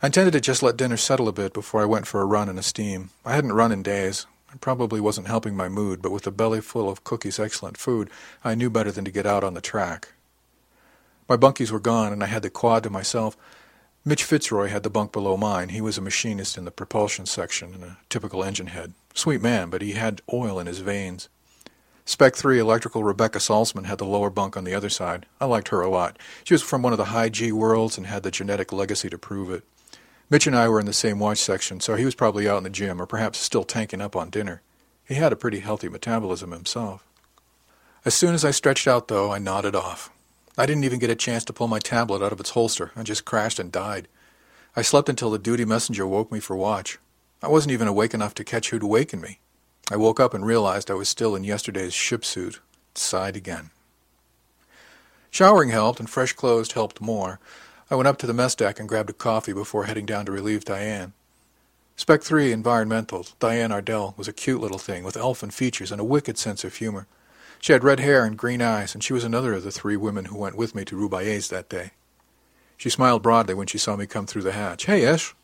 I 0.00 0.06
intended 0.06 0.32
to 0.32 0.40
just 0.40 0.62
let 0.62 0.78
dinner 0.78 0.96
settle 0.96 1.28
a 1.28 1.32
bit 1.32 1.52
before 1.52 1.82
I 1.82 1.86
went 1.86 2.06
for 2.06 2.22
a 2.22 2.26
run 2.26 2.48
in 2.48 2.56
a 2.56 2.62
steam. 2.62 3.10
I 3.22 3.34
hadn't 3.34 3.52
run 3.52 3.70
in 3.70 3.82
days. 3.82 4.24
It 4.54 4.62
probably 4.62 4.98
wasn't 4.98 5.26
helping 5.26 5.54
my 5.54 5.68
mood, 5.68 6.00
but 6.00 6.10
with 6.10 6.26
a 6.26 6.30
belly 6.30 6.62
full 6.62 6.88
of 6.88 7.04
Cookie's 7.04 7.38
excellent 7.38 7.76
food, 7.76 8.08
I 8.42 8.54
knew 8.54 8.70
better 8.70 8.90
than 8.90 9.04
to 9.04 9.10
get 9.10 9.26
out 9.26 9.44
on 9.44 9.52
the 9.52 9.60
track. 9.60 10.13
My 11.28 11.36
bunkies 11.36 11.70
were 11.70 11.80
gone, 11.80 12.12
and 12.12 12.22
I 12.22 12.26
had 12.26 12.42
the 12.42 12.50
quad 12.50 12.82
to 12.82 12.90
myself. 12.90 13.36
Mitch 14.04 14.24
Fitzroy 14.24 14.68
had 14.68 14.82
the 14.82 14.90
bunk 14.90 15.12
below 15.12 15.36
mine. 15.36 15.70
He 15.70 15.80
was 15.80 15.96
a 15.96 16.02
machinist 16.02 16.58
in 16.58 16.66
the 16.66 16.70
propulsion 16.70 17.24
section 17.24 17.72
and 17.72 17.82
a 17.82 17.98
typical 18.10 18.44
engine 18.44 18.66
head. 18.66 18.92
Sweet 19.14 19.40
man, 19.40 19.70
but 19.70 19.80
he 19.80 19.92
had 19.92 20.20
oil 20.30 20.58
in 20.58 20.66
his 20.66 20.80
veins. 20.80 21.30
Spec 22.04 22.36
3 22.36 22.58
electrical 22.58 23.02
Rebecca 23.02 23.38
Salzman 23.38 23.86
had 23.86 23.96
the 23.96 24.04
lower 24.04 24.28
bunk 24.28 24.58
on 24.58 24.64
the 24.64 24.74
other 24.74 24.90
side. 24.90 25.24
I 25.40 25.46
liked 25.46 25.68
her 25.68 25.80
a 25.80 25.88
lot. 25.88 26.18
She 26.44 26.52
was 26.52 26.60
from 26.60 26.82
one 26.82 26.92
of 26.92 26.98
the 26.98 27.06
high 27.06 27.30
G 27.30 27.50
worlds 27.50 27.96
and 27.96 28.06
had 28.06 28.22
the 28.22 28.30
genetic 28.30 28.74
legacy 28.74 29.08
to 29.08 29.16
prove 29.16 29.50
it. 29.50 29.64
Mitch 30.28 30.46
and 30.46 30.54
I 30.54 30.68
were 30.68 30.80
in 30.80 30.86
the 30.86 30.92
same 30.92 31.18
watch 31.18 31.38
section, 31.38 31.80
so 31.80 31.94
he 31.94 32.04
was 32.04 32.14
probably 32.14 32.46
out 32.46 32.58
in 32.58 32.64
the 32.64 32.70
gym 32.70 33.00
or 33.00 33.06
perhaps 33.06 33.38
still 33.38 33.64
tanking 33.64 34.02
up 34.02 34.14
on 34.14 34.28
dinner. 34.28 34.60
He 35.06 35.14
had 35.14 35.32
a 35.32 35.36
pretty 35.36 35.60
healthy 35.60 35.88
metabolism 35.88 36.50
himself. 36.50 37.06
As 38.04 38.14
soon 38.14 38.34
as 38.34 38.44
I 38.44 38.50
stretched 38.50 38.86
out, 38.86 39.08
though, 39.08 39.32
I 39.32 39.38
nodded 39.38 39.74
off. 39.74 40.10
I 40.56 40.66
didn't 40.66 40.84
even 40.84 41.00
get 41.00 41.10
a 41.10 41.16
chance 41.16 41.44
to 41.46 41.52
pull 41.52 41.66
my 41.66 41.80
tablet 41.80 42.22
out 42.22 42.32
of 42.32 42.40
its 42.40 42.50
holster. 42.50 42.92
I 42.94 43.02
just 43.02 43.24
crashed 43.24 43.58
and 43.58 43.72
died. 43.72 44.06
I 44.76 44.82
slept 44.82 45.08
until 45.08 45.30
the 45.30 45.38
duty 45.38 45.64
messenger 45.64 46.06
woke 46.06 46.30
me 46.30 46.40
for 46.40 46.56
watch. 46.56 46.98
I 47.42 47.48
wasn't 47.48 47.72
even 47.72 47.88
awake 47.88 48.14
enough 48.14 48.34
to 48.34 48.44
catch 48.44 48.70
who'd 48.70 48.82
wakened 48.82 49.22
me. 49.22 49.40
I 49.90 49.96
woke 49.96 50.20
up 50.20 50.32
and 50.32 50.46
realized 50.46 50.90
I 50.90 50.94
was 50.94 51.08
still 51.08 51.34
in 51.36 51.44
yesterday's 51.44 51.92
ship 51.92 52.24
suit. 52.24 52.60
Sighed 52.94 53.36
again. 53.36 53.70
Showering 55.30 55.70
helped, 55.70 55.98
and 55.98 56.08
fresh 56.08 56.32
clothes 56.32 56.72
helped 56.72 57.00
more. 57.00 57.40
I 57.90 57.96
went 57.96 58.06
up 58.06 58.18
to 58.18 58.26
the 58.26 58.32
mess 58.32 58.54
deck 58.54 58.78
and 58.78 58.88
grabbed 58.88 59.10
a 59.10 59.12
coffee 59.12 59.52
before 59.52 59.84
heading 59.84 60.06
down 60.06 60.26
to 60.26 60.32
relieve 60.32 60.64
Diane. 60.64 61.12
Spec 61.96 62.22
3 62.22 62.52
Environmental, 62.52 63.26
Diane 63.40 63.72
Ardell, 63.72 64.14
was 64.16 64.28
a 64.28 64.32
cute 64.32 64.60
little 64.60 64.78
thing 64.78 65.04
with 65.04 65.16
elfin 65.16 65.50
features 65.50 65.92
and 65.92 66.00
a 66.00 66.04
wicked 66.04 66.38
sense 66.38 66.64
of 66.64 66.76
humor. 66.76 67.06
She 67.64 67.72
had 67.72 67.82
red 67.82 67.98
hair 67.98 68.26
and 68.26 68.36
green 68.36 68.60
eyes, 68.60 68.92
and 68.92 69.02
she 69.02 69.14
was 69.14 69.24
another 69.24 69.54
of 69.54 69.62
the 69.62 69.70
three 69.70 69.96
women 69.96 70.26
who 70.26 70.36
went 70.36 70.54
with 70.54 70.74
me 70.74 70.84
to 70.84 70.96
Roubaix's 70.96 71.48
that 71.48 71.70
day. 71.70 71.92
She 72.76 72.90
smiled 72.90 73.22
broadly 73.22 73.54
when 73.54 73.68
she 73.68 73.78
saw 73.78 73.96
me 73.96 74.04
come 74.04 74.26
through 74.26 74.42
the 74.42 74.52
hatch. 74.52 74.84
Hey, 74.84 75.10
Ish. 75.10 75.34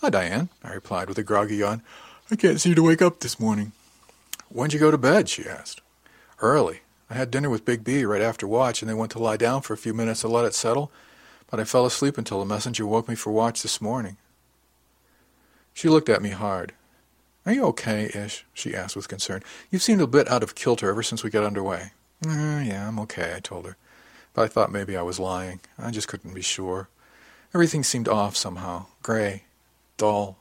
Hi, 0.00 0.08
Diane, 0.08 0.48
I 0.64 0.72
replied 0.72 1.10
with 1.10 1.18
a 1.18 1.22
groggy 1.22 1.56
yawn. 1.56 1.82
I 2.30 2.36
can't 2.36 2.62
seem 2.62 2.74
to 2.76 2.82
wake 2.82 3.02
up 3.02 3.20
this 3.20 3.38
morning. 3.38 3.72
When'd 4.48 4.72
you 4.72 4.80
go 4.80 4.90
to 4.90 4.96
bed? 4.96 5.28
she 5.28 5.46
asked. 5.46 5.82
Early. 6.38 6.80
I 7.10 7.14
had 7.14 7.30
dinner 7.30 7.50
with 7.50 7.66
Big 7.66 7.84
B 7.84 8.06
right 8.06 8.22
after 8.22 8.48
watch 8.48 8.80
and 8.80 8.88
then 8.88 8.96
went 8.96 9.12
to 9.12 9.18
lie 9.18 9.36
down 9.36 9.60
for 9.60 9.74
a 9.74 9.76
few 9.76 9.92
minutes 9.92 10.22
to 10.22 10.28
let 10.28 10.46
it 10.46 10.54
settle 10.54 10.90
but 11.50 11.60
I 11.60 11.64
fell 11.64 11.84
asleep 11.84 12.16
until 12.16 12.38
the 12.38 12.46
messenger 12.46 12.86
woke 12.86 13.06
me 13.06 13.16
for 13.16 13.32
watch 13.32 13.60
this 13.60 13.82
morning. 13.82 14.16
She 15.74 15.90
looked 15.90 16.08
at 16.08 16.22
me 16.22 16.30
hard. 16.30 16.72
Are 17.50 17.52
you 17.52 17.64
okay, 17.64 18.08
Ish? 18.14 18.46
she 18.54 18.76
asked 18.76 18.94
with 18.94 19.08
concern. 19.08 19.42
You've 19.72 19.82
seemed 19.82 20.00
a 20.00 20.06
bit 20.06 20.30
out 20.30 20.44
of 20.44 20.54
kilter 20.54 20.88
ever 20.88 21.02
since 21.02 21.24
we 21.24 21.30
got 21.30 21.42
underway. 21.42 21.90
Uh, 22.24 22.62
yeah, 22.64 22.86
I'm 22.86 23.00
okay, 23.00 23.34
I 23.34 23.40
told 23.40 23.66
her. 23.66 23.76
But 24.34 24.42
I 24.42 24.46
thought 24.46 24.70
maybe 24.70 24.96
I 24.96 25.02
was 25.02 25.18
lying. 25.18 25.58
I 25.76 25.90
just 25.90 26.06
couldn't 26.06 26.32
be 26.32 26.42
sure. 26.42 26.88
Everything 27.52 27.82
seemed 27.82 28.06
off 28.06 28.36
somehow. 28.36 28.86
Gray. 29.02 29.46
Dull. 29.96 30.38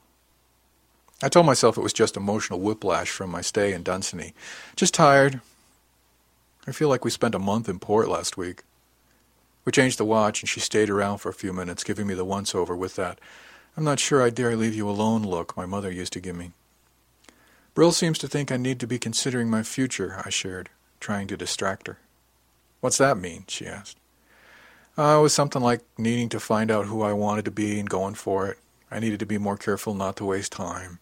I 1.24 1.30
told 1.30 1.48
myself 1.48 1.80
it 1.80 1.82
was 1.82 1.94
just 1.94 2.16
emotional 2.16 2.60
whiplash 2.60 3.10
from 3.10 3.32
my 3.32 3.42
stay 3.42 3.74
in 3.74 3.82
Dunsany. 3.82 4.36
Just 4.76 4.94
tired. 4.94 5.42
I 6.68 6.72
feel 6.72 6.90
like 6.90 7.04
we 7.04 7.10
spent 7.10 7.34
a 7.34 7.40
month 7.40 7.68
in 7.68 7.80
port 7.80 8.08
last 8.08 8.38
week. 8.38 8.62
We 9.66 9.72
changed 9.72 9.98
the 9.98 10.06
watch, 10.06 10.44
and 10.44 10.48
she 10.48 10.60
stayed 10.60 10.92
around 10.92 11.18
for 11.18 11.30
a 11.30 11.34
few 11.34 11.54
minutes, 11.54 11.84
giving 11.84 12.06
me 12.06 12.14
the 12.14 12.24
once-over 12.24 12.76
with 12.76 12.98
that 12.98 13.20
I'm 13.76 13.84
not 13.84 14.00
sure 14.00 14.22
I 14.22 14.30
dare 14.30 14.56
leave 14.56 14.76
you 14.76 14.88
alone 14.88 15.24
look 15.24 15.58
my 15.58 15.66
mother 15.66 15.90
used 15.90 16.14
to 16.14 16.20
give 16.20 16.36
me. 16.36 16.52
Brill 17.74 17.92
seems 17.92 18.18
to 18.20 18.28
think 18.28 18.52
I 18.52 18.58
need 18.58 18.80
to 18.80 18.88
be 18.88 19.00
considering 19.00 19.50
my 19.50 19.64
future, 19.64 20.22
I 20.26 20.30
shared, 20.30 20.70
trying 21.00 21.28
to 21.28 21.38
distract 21.38 21.88
her. 21.88 22.00
What's 22.82 22.98
that 22.98 23.18
mean? 23.18 23.46
she 23.48 23.66
asked. 23.68 23.98
Uh, 24.98 25.18
it 25.20 25.22
was 25.22 25.34
something 25.34 25.62
like 25.62 25.82
needing 25.98 26.30
to 26.30 26.40
find 26.40 26.70
out 26.70 26.88
who 26.88 27.02
I 27.02 27.14
wanted 27.14 27.46
to 27.46 27.52
be 27.52 27.80
and 27.80 27.90
going 27.90 28.16
for 28.16 28.48
it. 28.48 28.58
I 28.92 29.00
needed 29.00 29.20
to 29.20 29.26
be 29.26 29.38
more 29.38 29.58
careful 29.58 29.94
not 29.94 30.16
to 30.18 30.26
waste 30.26 30.52
time. 30.52 31.00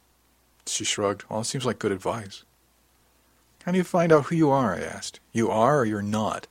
She 0.66 0.84
shrugged. 0.84 1.24
Well, 1.30 1.42
it 1.42 1.46
seems 1.46 1.66
like 1.66 1.80
good 1.80 1.92
advice. 1.92 2.44
How 3.64 3.72
do 3.72 3.78
you 3.78 3.84
find 3.84 4.12
out 4.12 4.26
who 4.26 4.36
you 4.36 4.50
are? 4.50 4.76
I 4.76 4.82
asked. 4.82 5.20
You 5.34 5.50
are 5.50 5.80
or 5.80 5.86
you're 5.86 6.02
not? 6.02 6.48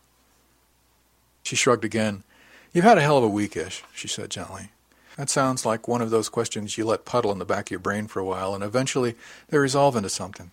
She 1.42 1.56
shrugged 1.56 1.85
again. 1.85 2.25
You've 2.73 2.85
had 2.85 2.99
a 2.99 3.02
hell 3.02 3.18
of 3.18 3.25
a 3.25 3.28
weekish, 3.28 3.82
she 3.94 4.08
said 4.08 4.30
gently. 4.30 4.70
That 5.16 5.30
sounds 5.30 5.64
like 5.64 5.88
one 5.88 6.02
of 6.02 6.11
those 6.11 6.28
questions 6.28 6.76
you 6.76 6.85
let 6.85 7.06
puddle 7.06 7.32
in 7.32 7.38
the 7.38 7.44
back 7.44 7.68
of 7.68 7.70
your 7.70 7.80
brain 7.80 8.06
for 8.06 8.20
a 8.20 8.25
while, 8.25 8.54
and 8.54 8.62
eventually 8.62 9.14
they 9.49 9.58
resolve 9.58 9.96
into 9.96 10.11
something. 10.11 10.50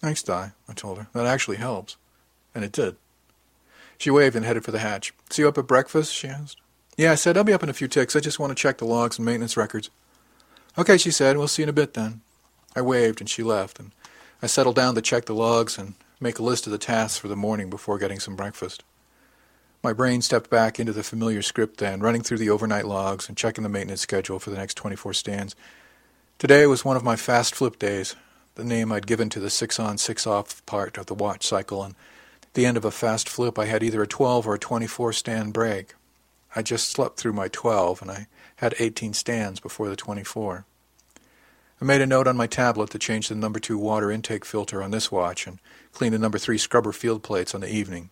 Thanks, 0.00 0.22
Di, 0.22 0.52
I 0.68 0.72
told 0.72 0.98
her. 0.98 1.08
That 1.12 1.26
actually 1.26 1.58
helps. 1.58 1.96
And 2.54 2.64
it 2.64 2.72
did. 2.72 2.96
She 3.98 4.10
waved 4.10 4.34
and 4.34 4.46
headed 4.46 4.64
for 4.64 4.70
the 4.70 4.78
hatch. 4.78 5.12
See 5.28 5.42
you 5.42 5.48
up 5.48 5.58
at 5.58 5.66
breakfast? 5.66 6.14
she 6.14 6.26
asked. 6.26 6.56
Yeah, 6.96 7.12
I 7.12 7.16
said, 7.16 7.36
I'll 7.36 7.44
be 7.44 7.52
up 7.52 7.62
in 7.62 7.68
a 7.68 7.74
few 7.74 7.86
ticks. 7.86 8.16
I 8.16 8.20
just 8.20 8.38
want 8.38 8.50
to 8.50 8.60
check 8.60 8.78
the 8.78 8.86
logs 8.86 9.18
and 9.18 9.26
maintenance 9.26 9.56
records. 9.56 9.90
Okay, 10.78 10.96
she 10.96 11.10
said. 11.10 11.36
We'll 11.36 11.48
see 11.48 11.62
you 11.62 11.64
in 11.64 11.68
a 11.68 11.74
bit 11.74 11.92
then. 11.92 12.22
I 12.74 12.80
waved 12.80 13.20
and 13.20 13.28
she 13.28 13.42
left, 13.42 13.78
and 13.78 13.90
I 14.42 14.46
settled 14.46 14.76
down 14.76 14.94
to 14.94 15.02
check 15.02 15.26
the 15.26 15.34
logs 15.34 15.76
and 15.76 15.94
make 16.20 16.38
a 16.38 16.42
list 16.42 16.66
of 16.66 16.72
the 16.72 16.78
tasks 16.78 17.18
for 17.18 17.28
the 17.28 17.36
morning 17.36 17.68
before 17.68 17.98
getting 17.98 18.20
some 18.20 18.36
breakfast. 18.36 18.82
My 19.82 19.94
brain 19.94 20.20
stepped 20.20 20.50
back 20.50 20.78
into 20.78 20.92
the 20.92 21.02
familiar 21.02 21.40
script 21.40 21.78
then, 21.78 22.00
running 22.00 22.20
through 22.22 22.36
the 22.36 22.50
overnight 22.50 22.86
logs 22.86 23.28
and 23.28 23.36
checking 23.36 23.62
the 23.62 23.70
maintenance 23.70 24.02
schedule 24.02 24.38
for 24.38 24.50
the 24.50 24.58
next 24.58 24.74
24 24.74 25.14
stands. 25.14 25.56
Today 26.38 26.66
was 26.66 26.84
one 26.84 26.98
of 26.98 27.04
my 27.04 27.16
fast 27.16 27.54
flip 27.54 27.78
days, 27.78 28.14
the 28.56 28.64
name 28.64 28.92
I'd 28.92 29.06
given 29.06 29.30
to 29.30 29.40
the 29.40 29.48
six 29.48 29.80
on, 29.80 29.96
six 29.96 30.26
off 30.26 30.64
part 30.66 30.98
of 30.98 31.06
the 31.06 31.14
watch 31.14 31.46
cycle, 31.46 31.82
and 31.82 31.94
at 32.42 32.52
the 32.52 32.66
end 32.66 32.76
of 32.76 32.84
a 32.84 32.90
fast 32.90 33.26
flip, 33.26 33.58
I 33.58 33.64
had 33.64 33.82
either 33.82 34.02
a 34.02 34.06
12 34.06 34.46
or 34.46 34.54
a 34.54 34.58
24 34.58 35.14
stand 35.14 35.54
break. 35.54 35.94
I 36.54 36.60
just 36.60 36.90
slept 36.90 37.16
through 37.16 37.32
my 37.32 37.48
12, 37.48 38.02
and 38.02 38.10
I 38.10 38.26
had 38.56 38.74
18 38.78 39.14
stands 39.14 39.60
before 39.60 39.88
the 39.88 39.96
24. 39.96 40.66
I 41.80 41.84
made 41.86 42.02
a 42.02 42.06
note 42.06 42.26
on 42.26 42.36
my 42.36 42.46
tablet 42.46 42.90
to 42.90 42.98
change 42.98 43.28
the 43.28 43.34
number 43.34 43.58
2 43.58 43.78
water 43.78 44.10
intake 44.10 44.44
filter 44.44 44.82
on 44.82 44.90
this 44.90 45.10
watch 45.10 45.46
and 45.46 45.58
clean 45.92 46.12
the 46.12 46.18
number 46.18 46.36
3 46.36 46.58
scrubber 46.58 46.92
field 46.92 47.22
plates 47.22 47.54
on 47.54 47.62
the 47.62 47.74
evening. 47.74 48.10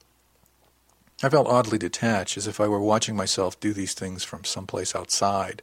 I 1.22 1.28
felt 1.28 1.48
oddly 1.48 1.78
detached, 1.78 2.36
as 2.36 2.46
if 2.46 2.60
I 2.60 2.68
were 2.68 2.80
watching 2.80 3.16
myself 3.16 3.58
do 3.58 3.72
these 3.72 3.94
things 3.94 4.22
from 4.22 4.44
someplace 4.44 4.94
outside, 4.94 5.62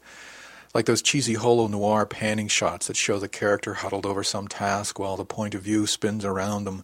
like 0.74 0.86
those 0.86 1.02
cheesy 1.02 1.36
holo 1.36 1.68
noir 1.68 2.06
panning 2.06 2.50
shots 2.50 2.88
that 2.88 2.98
show 2.98 3.20
the 3.20 3.30
character 3.30 3.76
huddled 3.76 4.06
over 4.06 4.24
some 4.24 4.48
task 4.48 5.00
while 5.00 5.16
the 5.16 5.24
point 5.24 5.56
of 5.56 5.62
view 5.62 5.88
spins 5.88 6.26
around 6.26 6.66
them 6.66 6.84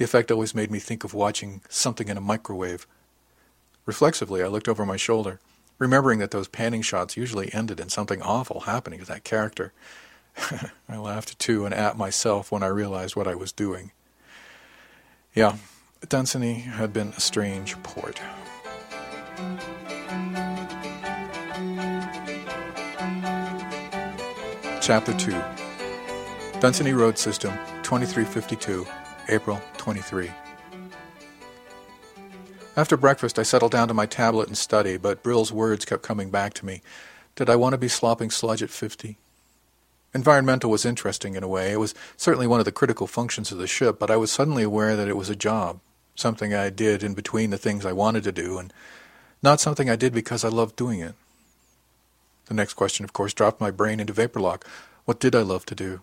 the 0.00 0.04
effect 0.04 0.30
always 0.30 0.54
made 0.54 0.70
me 0.70 0.78
think 0.78 1.04
of 1.04 1.12
watching 1.12 1.60
something 1.68 2.08
in 2.08 2.16
a 2.16 2.22
microwave. 2.22 2.86
Reflexively, 3.84 4.42
I 4.42 4.46
looked 4.46 4.66
over 4.66 4.86
my 4.86 4.96
shoulder, 4.96 5.40
remembering 5.78 6.20
that 6.20 6.30
those 6.30 6.48
panning 6.48 6.80
shots 6.80 7.18
usually 7.18 7.52
ended 7.52 7.78
in 7.78 7.90
something 7.90 8.22
awful 8.22 8.60
happening 8.60 9.00
to 9.00 9.04
that 9.04 9.24
character. 9.24 9.74
I 10.88 10.96
laughed 10.96 11.38
too 11.38 11.66
and 11.66 11.74
at 11.74 11.98
myself 11.98 12.50
when 12.50 12.62
I 12.62 12.68
realized 12.68 13.14
what 13.14 13.28
I 13.28 13.34
was 13.34 13.52
doing. 13.52 13.92
Yeah, 15.34 15.56
Dunsany 16.08 16.54
had 16.54 16.92
been 16.92 17.08
a 17.08 17.20
strange 17.20 17.80
port. 17.82 18.20
Chapter 24.80 25.12
2 25.14 25.30
Dunsany 26.58 26.94
Road 26.94 27.16
System, 27.16 27.52
2352, 27.82 28.86
April 29.28 29.60
23. 29.76 30.30
After 32.76 32.96
breakfast, 32.96 33.38
I 33.38 33.42
settled 33.42 33.72
down 33.72 33.88
to 33.88 33.94
my 33.94 34.06
tablet 34.06 34.48
and 34.48 34.56
study, 34.56 34.96
but 34.96 35.22
Brill's 35.22 35.52
words 35.52 35.84
kept 35.84 36.02
coming 36.02 36.30
back 36.30 36.54
to 36.54 36.66
me. 36.66 36.82
Did 37.36 37.50
I 37.50 37.56
want 37.56 37.74
to 37.74 37.78
be 37.78 37.88
slopping 37.88 38.30
sludge 38.30 38.62
at 38.62 38.70
50? 38.70 39.18
Environmental 40.12 40.70
was 40.70 40.84
interesting 40.84 41.36
in 41.36 41.44
a 41.44 41.48
way. 41.48 41.72
It 41.72 41.78
was 41.78 41.94
certainly 42.16 42.46
one 42.46 42.58
of 42.58 42.64
the 42.64 42.72
critical 42.72 43.06
functions 43.06 43.52
of 43.52 43.58
the 43.58 43.66
ship, 43.66 43.98
but 43.98 44.10
I 44.10 44.16
was 44.16 44.32
suddenly 44.32 44.64
aware 44.64 44.96
that 44.96 45.06
it 45.06 45.16
was 45.16 45.30
a 45.30 45.36
job, 45.36 45.78
something 46.14 46.54
I 46.54 46.70
did 46.70 47.02
in 47.02 47.14
between 47.14 47.50
the 47.50 47.58
things 47.58 47.86
I 47.86 47.92
wanted 47.92 48.24
to 48.24 48.32
do, 48.32 48.58
and 48.58 48.72
not 49.42 49.60
something 49.60 49.88
I 49.88 49.96
did 49.96 50.12
because 50.12 50.44
I 50.44 50.48
loved 50.48 50.76
doing 50.76 51.00
it. 51.00 51.14
The 52.46 52.54
next 52.54 52.74
question, 52.74 53.04
of 53.04 53.12
course, 53.12 53.32
dropped 53.32 53.60
my 53.60 53.70
brain 53.70 54.00
into 54.00 54.12
vapor 54.12 54.40
lock. 54.40 54.66
What 55.04 55.20
did 55.20 55.34
I 55.34 55.42
love 55.42 55.64
to 55.66 55.74
do? 55.74 56.02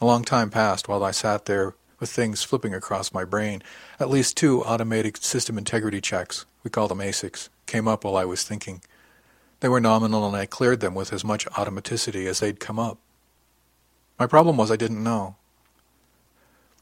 A 0.00 0.06
long 0.06 0.24
time 0.24 0.48
passed 0.48 0.88
while 0.88 1.04
I 1.04 1.10
sat 1.10 1.44
there 1.44 1.74
with 1.98 2.08
things 2.08 2.42
flipping 2.42 2.72
across 2.72 3.12
my 3.12 3.24
brain. 3.24 3.62
At 3.98 4.08
least 4.08 4.36
two 4.36 4.62
automated 4.62 5.22
system 5.22 5.58
integrity 5.58 6.00
checks, 6.00 6.46
we 6.64 6.70
call 6.70 6.88
them 6.88 6.98
ASICs, 7.00 7.50
came 7.66 7.86
up 7.86 8.04
while 8.04 8.16
I 8.16 8.24
was 8.24 8.42
thinking. 8.42 8.80
They 9.60 9.68
were 9.68 9.80
nominal 9.80 10.26
and 10.26 10.34
I 10.34 10.46
cleared 10.46 10.80
them 10.80 10.94
with 10.94 11.12
as 11.12 11.24
much 11.24 11.46
automaticity 11.46 12.26
as 12.26 12.40
they'd 12.40 12.60
come 12.60 12.78
up. 12.78 12.98
My 14.18 14.26
problem 14.26 14.56
was 14.56 14.70
I 14.70 14.76
didn't 14.76 15.04
know. 15.04 15.36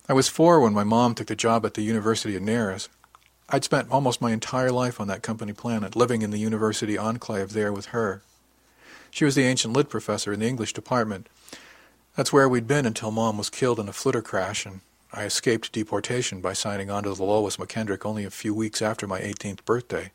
I 0.08 0.12
was 0.14 0.28
four 0.28 0.60
when 0.60 0.72
my 0.72 0.84
mom 0.84 1.14
took 1.14 1.26
the 1.26 1.36
job 1.36 1.66
at 1.66 1.74
the 1.74 1.82
University 1.82 2.34
of 2.34 2.42
Nares. 2.42 2.88
I'd 3.48 3.64
spent 3.64 3.90
almost 3.90 4.20
my 4.20 4.32
entire 4.32 4.72
life 4.72 5.00
on 5.00 5.08
that 5.08 5.22
company 5.22 5.52
planet, 5.52 5.96
living 5.96 6.22
in 6.22 6.30
the 6.30 6.38
university 6.38 6.96
enclave 6.96 7.52
there 7.52 7.72
with 7.72 7.86
her. 7.86 8.22
She 9.10 9.24
was 9.24 9.34
the 9.34 9.44
ancient 9.44 9.74
lit 9.74 9.88
professor 9.88 10.32
in 10.32 10.40
the 10.40 10.48
English 10.48 10.72
department, 10.72 11.28
that's 12.18 12.32
where 12.32 12.48
we'd 12.48 12.66
been 12.66 12.84
until 12.84 13.12
Mom 13.12 13.38
was 13.38 13.48
killed 13.48 13.78
in 13.78 13.88
a 13.88 13.92
flitter 13.92 14.22
crash, 14.22 14.66
and 14.66 14.80
I 15.12 15.22
escaped 15.22 15.70
deportation 15.70 16.40
by 16.40 16.52
signing 16.52 16.90
on 16.90 17.04
to 17.04 17.14
the 17.14 17.22
Lois 17.22 17.58
McKendrick 17.58 18.04
only 18.04 18.24
a 18.24 18.30
few 18.30 18.52
weeks 18.52 18.82
after 18.82 19.06
my 19.06 19.20
18th 19.20 19.64
birthday, 19.64 20.10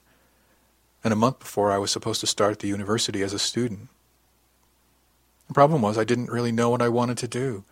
and 1.02 1.14
a 1.14 1.16
month 1.16 1.40
before 1.40 1.72
I 1.72 1.78
was 1.78 1.92
supposed 1.92 2.20
to 2.20 2.28
start 2.28 2.60
the 2.60 2.68
university 2.68 3.22
as 3.22 3.32
a 3.32 3.40
student. 3.40 3.88
The 5.48 5.54
problem 5.54 5.82
was 5.82 5.98
I 5.98 6.04
didn't 6.04 6.30
really 6.30 6.52
know 6.52 6.70
what 6.70 6.82
I 6.82 6.90
wanted 6.90 7.18
to 7.20 7.28
do. 7.30 7.64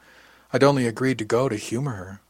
I'd 0.53 0.63
only 0.63 0.85
agreed 0.85 1.17
to 1.19 1.25
go 1.25 1.47
to 1.47 1.55
humor 1.55 1.91
her. 1.91 2.21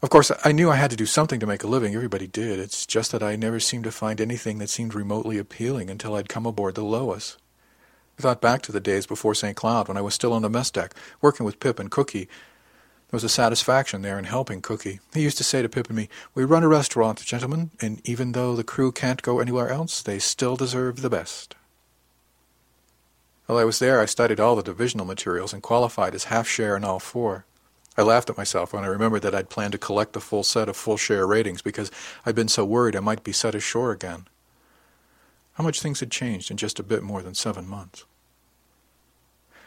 Of 0.00 0.10
course, 0.10 0.30
I 0.44 0.52
knew 0.52 0.70
I 0.70 0.76
had 0.76 0.90
to 0.90 0.96
do 0.96 1.06
something 1.06 1.40
to 1.40 1.46
make 1.46 1.64
a 1.64 1.66
living. 1.66 1.94
Everybody 1.94 2.26
did. 2.26 2.58
It's 2.58 2.86
just 2.86 3.10
that 3.12 3.22
I 3.22 3.36
never 3.36 3.58
seemed 3.58 3.84
to 3.84 3.90
find 3.90 4.20
anything 4.20 4.58
that 4.58 4.70
seemed 4.70 4.94
remotely 4.94 5.38
appealing 5.38 5.90
until 5.90 6.14
I'd 6.14 6.28
come 6.28 6.46
aboard 6.46 6.76
the 6.76 6.84
Lois. 6.84 7.36
I 8.18 8.22
thought 8.22 8.40
back 8.40 8.62
to 8.62 8.72
the 8.72 8.80
days 8.80 9.06
before 9.06 9.34
St. 9.34 9.56
Cloud 9.56 9.88
when 9.88 9.96
I 9.96 10.00
was 10.00 10.14
still 10.14 10.32
on 10.32 10.42
the 10.42 10.48
mess 10.48 10.70
deck, 10.70 10.94
working 11.20 11.44
with 11.44 11.60
Pip 11.60 11.78
and 11.78 11.90
Cookie. 11.90 12.28
There 13.10 13.16
was 13.16 13.24
a 13.24 13.28
satisfaction 13.28 14.02
there 14.02 14.18
in 14.18 14.24
helping 14.24 14.60
Cookie. 14.60 15.00
He 15.12 15.22
used 15.22 15.38
to 15.38 15.44
say 15.44 15.62
to 15.62 15.68
Pip 15.68 15.88
and 15.88 15.96
me, 15.96 16.08
We 16.34 16.44
run 16.44 16.62
a 16.62 16.68
restaurant, 16.68 17.24
gentlemen, 17.24 17.70
and 17.80 18.00
even 18.08 18.32
though 18.32 18.54
the 18.54 18.64
crew 18.64 18.92
can't 18.92 19.22
go 19.22 19.40
anywhere 19.40 19.68
else, 19.68 20.02
they 20.02 20.18
still 20.18 20.56
deserve 20.56 21.02
the 21.02 21.10
best. 21.10 21.56
While 23.48 23.58
I 23.58 23.64
was 23.64 23.78
there, 23.78 23.98
I 23.98 24.04
studied 24.04 24.40
all 24.40 24.56
the 24.56 24.62
divisional 24.62 25.06
materials 25.06 25.54
and 25.54 25.62
qualified 25.62 26.14
as 26.14 26.24
half 26.24 26.46
share 26.46 26.76
in 26.76 26.84
all 26.84 26.98
four. 26.98 27.46
I 27.96 28.02
laughed 28.02 28.28
at 28.28 28.36
myself 28.36 28.74
when 28.74 28.84
I 28.84 28.88
remembered 28.88 29.22
that 29.22 29.34
I'd 29.34 29.48
planned 29.48 29.72
to 29.72 29.78
collect 29.78 30.12
the 30.12 30.20
full 30.20 30.44
set 30.44 30.68
of 30.68 30.76
full 30.76 30.98
share 30.98 31.26
ratings 31.26 31.62
because 31.62 31.90
I'd 32.26 32.34
been 32.34 32.48
so 32.48 32.66
worried 32.66 32.94
I 32.94 33.00
might 33.00 33.24
be 33.24 33.32
set 33.32 33.54
ashore 33.54 33.90
again. 33.90 34.26
How 35.54 35.64
much 35.64 35.80
things 35.80 36.00
had 36.00 36.10
changed 36.10 36.50
in 36.50 36.58
just 36.58 36.78
a 36.78 36.82
bit 36.82 37.02
more 37.02 37.22
than 37.22 37.34
seven 37.34 37.66
months. 37.66 38.04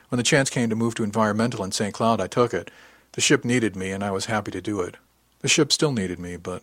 When 0.09 0.17
the 0.17 0.23
chance 0.23 0.51
came 0.51 0.69
to 0.69 0.75
move 0.75 0.93
to 0.95 1.03
environmental 1.03 1.63
in 1.63 1.71
St. 1.71 1.91
Cloud, 1.91 2.21
I 2.21 2.27
took 2.27 2.53
it. 2.53 2.69
The 3.13 3.21
ship 3.21 3.43
needed 3.43 3.75
me, 3.75 3.89
and 3.89 4.03
I 4.03 4.11
was 4.11 4.25
happy 4.25 4.51
to 4.51 4.61
do 4.61 4.79
it. 4.81 4.97
The 5.39 5.47
ship 5.47 5.71
still 5.71 5.91
needed 5.91 6.19
me, 6.19 6.37
but... 6.37 6.61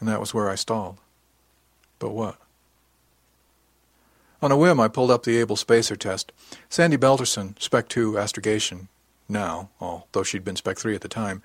And 0.00 0.08
that 0.08 0.18
was 0.18 0.34
where 0.34 0.50
I 0.50 0.56
stalled. 0.56 0.98
But 2.00 2.10
what? 2.10 2.36
On 4.42 4.50
a 4.50 4.56
whim, 4.56 4.80
I 4.80 4.88
pulled 4.88 5.10
up 5.10 5.24
the 5.24 5.36
Able 5.36 5.56
Spacer 5.56 5.96
test. 5.96 6.32
Sandy 6.68 6.96
Belterson, 6.96 7.60
Spec 7.60 7.88
2 7.88 8.18
astrogation, 8.18 8.88
now, 9.28 9.68
although 9.80 10.22
she'd 10.22 10.44
been 10.44 10.56
Spec 10.56 10.78
3 10.78 10.94
at 10.94 11.02
the 11.02 11.08
time, 11.08 11.42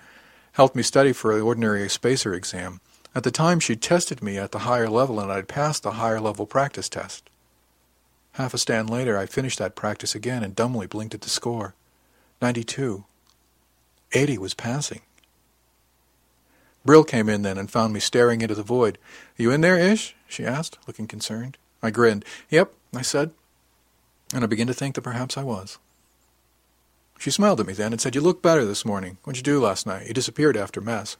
helped 0.54 0.76
me 0.76 0.82
study 0.82 1.12
for 1.12 1.36
the 1.36 1.42
ordinary 1.42 1.88
spacer 1.90 2.34
exam. 2.34 2.80
At 3.14 3.24
the 3.24 3.32
time, 3.32 3.60
she'd 3.60 3.82
tested 3.82 4.24
me 4.24 4.38
at 4.38 4.52
the 4.52 4.60
higher 4.60 4.90
level, 4.90 5.20
and 5.20 5.32
I'd 5.32 5.48
passed 5.48 5.84
the 5.84 5.92
higher 5.92 6.20
level 6.20 6.46
practice 6.46 6.90
test. 6.90 7.30
Half 8.34 8.54
a 8.54 8.58
stand 8.58 8.90
later, 8.90 9.18
I 9.18 9.26
finished 9.26 9.60
that 9.60 9.76
practice 9.76 10.16
again 10.16 10.44
and 10.44 10.56
dumbly 10.56 10.88
blinked 10.88 11.14
at 11.14 11.22
the 11.22 11.30
score. 11.30 11.76
92. 12.42 13.06
80 14.12 14.38
was 14.38 14.54
passing. 14.54 15.02
Brill 16.86 17.04
came 17.04 17.30
in 17.30 17.42
then 17.42 17.58
and 17.58 17.72
found 17.72 17.94
me 17.94 18.00
staring 18.00 18.42
into 18.42 18.56
the 18.56 18.64
void. 18.64 18.98
You 19.38 19.52
in 19.52 19.62
there, 19.62 19.78
Ish? 19.78 20.16
she 20.28 20.46
asked, 20.46 20.78
looking 20.88 21.08
concerned. 21.08 21.58
I 21.82 21.92
grinned. 21.92 22.26
Yep, 22.50 22.74
I 22.98 23.02
said. 23.02 23.32
And 24.34 24.44
I 24.44 24.48
began 24.48 24.68
to 24.68 24.74
think 24.74 24.96
that 24.96 25.02
perhaps 25.02 25.38
I 25.38 25.44
was. 25.44 25.78
She 27.20 27.32
smiled 27.32 27.60
at 27.60 27.68
me 27.68 27.74
then 27.74 27.94
and 27.94 28.02
said, 28.02 28.16
You 28.16 28.22
look 28.22 28.42
better 28.42 28.66
this 28.66 28.86
morning. 28.86 29.18
What'd 29.24 29.38
you 29.38 29.44
do 29.44 29.60
last 29.60 29.88
night? 29.88 30.08
You 30.08 30.14
disappeared 30.14 30.58
after 30.58 30.82
mess. 30.82 31.18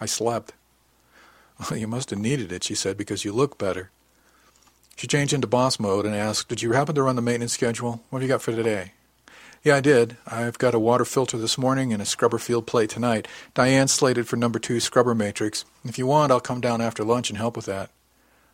I 0.00 0.06
slept. 0.06 0.52
Well, 1.58 1.78
you 1.78 1.86
must 1.86 2.10
have 2.10 2.18
needed 2.18 2.52
it, 2.52 2.64
she 2.64 2.74
said, 2.74 2.96
because 2.96 3.24
you 3.24 3.32
look 3.32 3.58
better. 3.58 3.90
She 4.96 5.06
changed 5.06 5.32
into 5.32 5.46
boss 5.46 5.78
mode 5.78 6.06
and 6.06 6.14
asked, 6.14 6.48
Did 6.48 6.62
you 6.62 6.72
happen 6.72 6.94
to 6.94 7.02
run 7.02 7.16
the 7.16 7.22
maintenance 7.22 7.52
schedule? 7.52 8.02
What 8.10 8.20
have 8.20 8.28
you 8.28 8.32
got 8.32 8.42
for 8.42 8.52
today? 8.52 8.92
Yeah, 9.62 9.76
I 9.76 9.80
did. 9.80 10.18
I've 10.26 10.58
got 10.58 10.74
a 10.74 10.78
water 10.78 11.06
filter 11.06 11.38
this 11.38 11.56
morning 11.56 11.92
and 11.92 12.02
a 12.02 12.04
scrubber 12.04 12.38
field 12.38 12.66
plate 12.66 12.90
tonight. 12.90 13.26
Diane's 13.54 13.92
slated 13.92 14.28
for 14.28 14.36
number 14.36 14.58
two 14.58 14.78
scrubber 14.78 15.14
matrix. 15.14 15.64
If 15.84 15.98
you 15.98 16.06
want, 16.06 16.30
I'll 16.30 16.40
come 16.40 16.60
down 16.60 16.82
after 16.82 17.02
lunch 17.02 17.30
and 17.30 17.38
help 17.38 17.56
with 17.56 17.64
that. 17.64 17.90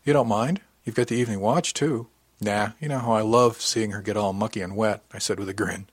You 0.05 0.13
don't 0.13 0.29
mind? 0.29 0.61
You've 0.85 0.95
got 0.95 1.09
the 1.09 1.17
evening 1.17 1.41
watch, 1.41 1.75
too. 1.75 2.07
Nah, 2.41 2.71
you 2.81 2.89
know 2.89 2.99
how 2.99 3.13
I 3.13 3.23
love 3.23 3.61
seeing 3.61 3.91
her 3.91 4.01
get 4.01 4.17
all 4.17 4.33
mucky 4.33 4.61
and 4.61 4.77
wet, 4.77 5.03
I 5.13 5.19
said 5.19 5.39
with 5.39 5.49
a 5.49 5.55
grin. 5.55 5.87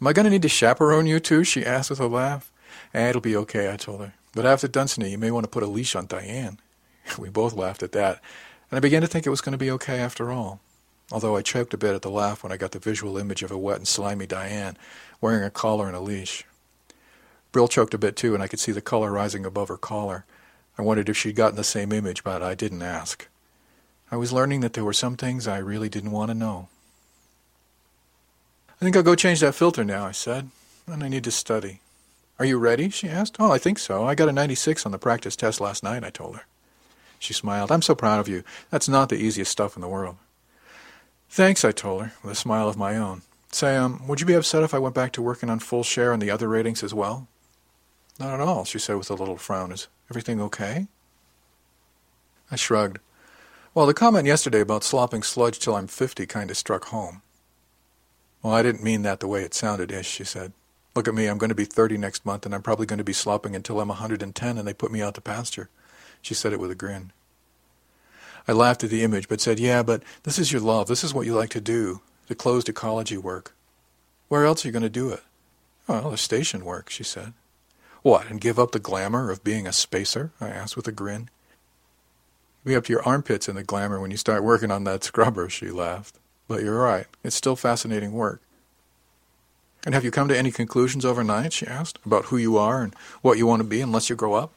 Am 0.00 0.06
I 0.06 0.12
going 0.12 0.24
to 0.24 0.30
need 0.30 0.42
to 0.42 0.48
chaperone 0.48 1.06
you, 1.06 1.20
too? 1.20 1.44
she 1.44 1.64
asked 1.64 1.90
with 1.90 2.00
a 2.00 2.06
laugh. 2.06 2.50
Eh, 2.92 3.10
it'll 3.10 3.20
be 3.20 3.36
okay, 3.36 3.72
I 3.72 3.76
told 3.76 4.00
her. 4.00 4.14
But 4.34 4.46
after 4.46 4.66
Dunsany, 4.66 5.10
you 5.10 5.18
may 5.18 5.30
want 5.30 5.44
to 5.44 5.50
put 5.50 5.62
a 5.62 5.66
leash 5.66 5.94
on 5.94 6.06
Diane. 6.06 6.58
we 7.18 7.28
both 7.28 7.54
laughed 7.54 7.82
at 7.82 7.92
that, 7.92 8.20
and 8.70 8.76
I 8.76 8.80
began 8.80 9.02
to 9.02 9.08
think 9.08 9.26
it 9.26 9.30
was 9.30 9.40
going 9.40 9.52
to 9.52 9.58
be 9.58 9.70
okay 9.70 9.98
after 9.98 10.30
all 10.30 10.60
although 11.12 11.36
I 11.36 11.42
choked 11.42 11.74
a 11.74 11.78
bit 11.78 11.94
at 11.94 12.02
the 12.02 12.10
laugh 12.10 12.42
when 12.42 12.52
I 12.52 12.56
got 12.56 12.72
the 12.72 12.78
visual 12.78 13.18
image 13.18 13.42
of 13.42 13.50
a 13.50 13.58
wet 13.58 13.78
and 13.78 13.88
slimy 13.88 14.26
Diane 14.26 14.76
wearing 15.20 15.44
a 15.44 15.50
collar 15.50 15.86
and 15.86 15.96
a 15.96 16.00
leash. 16.00 16.44
Brill 17.52 17.68
choked 17.68 17.94
a 17.94 17.98
bit 17.98 18.16
too, 18.16 18.34
and 18.34 18.42
I 18.42 18.46
could 18.46 18.60
see 18.60 18.72
the 18.72 18.80
color 18.80 19.10
rising 19.10 19.44
above 19.44 19.68
her 19.68 19.76
collar. 19.76 20.24
I 20.78 20.82
wondered 20.82 21.08
if 21.08 21.16
she'd 21.16 21.34
gotten 21.34 21.56
the 21.56 21.64
same 21.64 21.92
image, 21.92 22.22
but 22.22 22.42
I 22.42 22.54
didn't 22.54 22.82
ask. 22.82 23.26
I 24.10 24.16
was 24.16 24.32
learning 24.32 24.60
that 24.60 24.72
there 24.72 24.84
were 24.84 24.92
some 24.92 25.16
things 25.16 25.46
I 25.46 25.58
really 25.58 25.88
didn't 25.88 26.10
want 26.10 26.30
to 26.30 26.34
know. 26.34 26.68
I 28.80 28.84
think 28.84 28.96
I'll 28.96 29.02
go 29.02 29.14
change 29.14 29.40
that 29.40 29.54
filter 29.54 29.84
now, 29.84 30.06
I 30.06 30.12
said, 30.12 30.48
and 30.86 31.04
I 31.04 31.08
need 31.08 31.24
to 31.24 31.30
study. 31.30 31.80
Are 32.38 32.44
you 32.46 32.58
ready? 32.58 32.88
she 32.88 33.08
asked. 33.08 33.36
Oh, 33.38 33.52
I 33.52 33.58
think 33.58 33.78
so. 33.78 34.04
I 34.04 34.14
got 34.14 34.28
a 34.28 34.32
96 34.32 34.86
on 34.86 34.92
the 34.92 34.98
practice 34.98 35.36
test 35.36 35.60
last 35.60 35.82
night, 35.82 36.02
I 36.02 36.10
told 36.10 36.36
her. 36.36 36.46
She 37.18 37.34
smiled. 37.34 37.70
I'm 37.70 37.82
so 37.82 37.94
proud 37.94 38.18
of 38.18 38.28
you. 38.28 38.42
That's 38.70 38.88
not 38.88 39.10
the 39.10 39.22
easiest 39.22 39.52
stuff 39.52 39.76
in 39.76 39.82
the 39.82 39.88
world. 39.88 40.16
Thanks, 41.28 41.64
I 41.64 41.70
told 41.70 42.02
her, 42.02 42.12
with 42.22 42.32
a 42.32 42.36
smile 42.36 42.68
of 42.68 42.78
my 42.78 42.96
own. 42.96 43.22
Say, 43.52 43.76
um, 43.76 44.06
would 44.08 44.20
you 44.20 44.26
be 44.26 44.34
upset 44.34 44.62
if 44.62 44.72
I 44.72 44.78
went 44.78 44.94
back 44.94 45.12
to 45.12 45.22
working 45.22 45.50
on 45.50 45.58
full 45.58 45.82
share 45.82 46.12
on 46.12 46.18
the 46.18 46.30
other 46.30 46.48
ratings 46.48 46.82
as 46.82 46.94
well? 46.94 47.28
Not 48.18 48.32
at 48.32 48.40
all, 48.40 48.64
she 48.64 48.78
said 48.78 48.96
with 48.96 49.10
a 49.10 49.14
little 49.14 49.36
frown. 49.36 49.70
Is 49.70 49.88
everything 50.10 50.40
okay? 50.40 50.86
I 52.50 52.56
shrugged. 52.56 52.98
Well, 53.72 53.86
the 53.86 53.94
comment 53.94 54.26
yesterday 54.26 54.60
about 54.60 54.82
slopping 54.82 55.22
sludge 55.22 55.60
till 55.60 55.76
I'm 55.76 55.86
fifty 55.86 56.26
kind 56.26 56.50
of 56.50 56.56
struck 56.56 56.86
home. 56.86 57.22
Well, 58.42 58.52
I 58.52 58.62
didn't 58.62 58.82
mean 58.82 59.02
that 59.02 59.20
the 59.20 59.28
way 59.28 59.44
it 59.44 59.54
sounded, 59.54 59.92
Ish, 59.92 60.08
she 60.08 60.24
said. 60.24 60.52
Look 60.96 61.06
at 61.06 61.14
me, 61.14 61.26
I'm 61.26 61.38
going 61.38 61.50
to 61.50 61.54
be 61.54 61.66
thirty 61.66 61.96
next 61.96 62.26
month, 62.26 62.44
and 62.44 62.52
I'm 62.52 62.62
probably 62.62 62.86
going 62.86 62.98
to 62.98 63.04
be 63.04 63.12
slopping 63.12 63.54
until 63.54 63.80
I'm 63.80 63.90
a 63.90 63.94
hundred 63.94 64.22
and 64.22 64.34
ten 64.34 64.58
and 64.58 64.66
they 64.66 64.74
put 64.74 64.90
me 64.90 65.00
out 65.00 65.14
to 65.14 65.20
pasture. 65.20 65.70
She 66.20 66.34
said 66.34 66.52
it 66.52 66.58
with 66.58 66.72
a 66.72 66.74
grin. 66.74 67.12
I 68.48 68.52
laughed 68.52 68.82
at 68.82 68.90
the 68.90 69.04
image, 69.04 69.28
but 69.28 69.40
said, 69.40 69.60
Yeah, 69.60 69.84
but 69.84 70.02
this 70.24 70.40
is 70.40 70.50
your 70.50 70.60
love. 70.60 70.88
This 70.88 71.04
is 71.04 71.14
what 71.14 71.26
you 71.26 71.34
like 71.36 71.50
to 71.50 71.60
do, 71.60 72.00
the 72.26 72.34
closed 72.34 72.68
ecology 72.68 73.18
work. 73.18 73.54
Where 74.26 74.46
else 74.46 74.64
are 74.64 74.68
you 74.68 74.72
going 74.72 74.82
to 74.82 74.90
do 74.90 75.10
it? 75.10 75.22
Well, 75.86 76.10
the 76.10 76.16
station 76.16 76.64
work, 76.64 76.90
she 76.90 77.04
said. 77.04 77.34
What, 78.02 78.28
and 78.28 78.40
give 78.40 78.58
up 78.58 78.72
the 78.72 78.80
glamour 78.80 79.30
of 79.30 79.44
being 79.44 79.68
a 79.68 79.72
spacer? 79.72 80.32
I 80.40 80.48
asked 80.48 80.76
with 80.76 80.88
a 80.88 80.92
grin. 80.92 81.30
Be 82.64 82.76
up 82.76 82.84
to 82.84 82.92
your 82.92 83.02
armpits 83.02 83.48
in 83.48 83.56
the 83.56 83.62
glamour 83.62 84.00
when 84.00 84.10
you 84.10 84.16
start 84.16 84.44
working 84.44 84.70
on 84.70 84.84
that 84.84 85.02
scrubber, 85.02 85.48
she 85.48 85.70
laughed. 85.70 86.18
But 86.46 86.62
you're 86.62 86.80
right. 86.80 87.06
It's 87.24 87.36
still 87.36 87.56
fascinating 87.56 88.12
work. 88.12 88.42
And 89.84 89.94
have 89.94 90.04
you 90.04 90.10
come 90.10 90.28
to 90.28 90.36
any 90.36 90.50
conclusions 90.50 91.06
overnight, 91.06 91.54
she 91.54 91.66
asked, 91.66 91.98
about 92.04 92.26
who 92.26 92.36
you 92.36 92.58
are 92.58 92.82
and 92.82 92.94
what 93.22 93.38
you 93.38 93.46
want 93.46 93.60
to 93.60 93.68
be 93.68 93.80
unless 93.80 94.10
you 94.10 94.16
grow 94.16 94.34
up? 94.34 94.52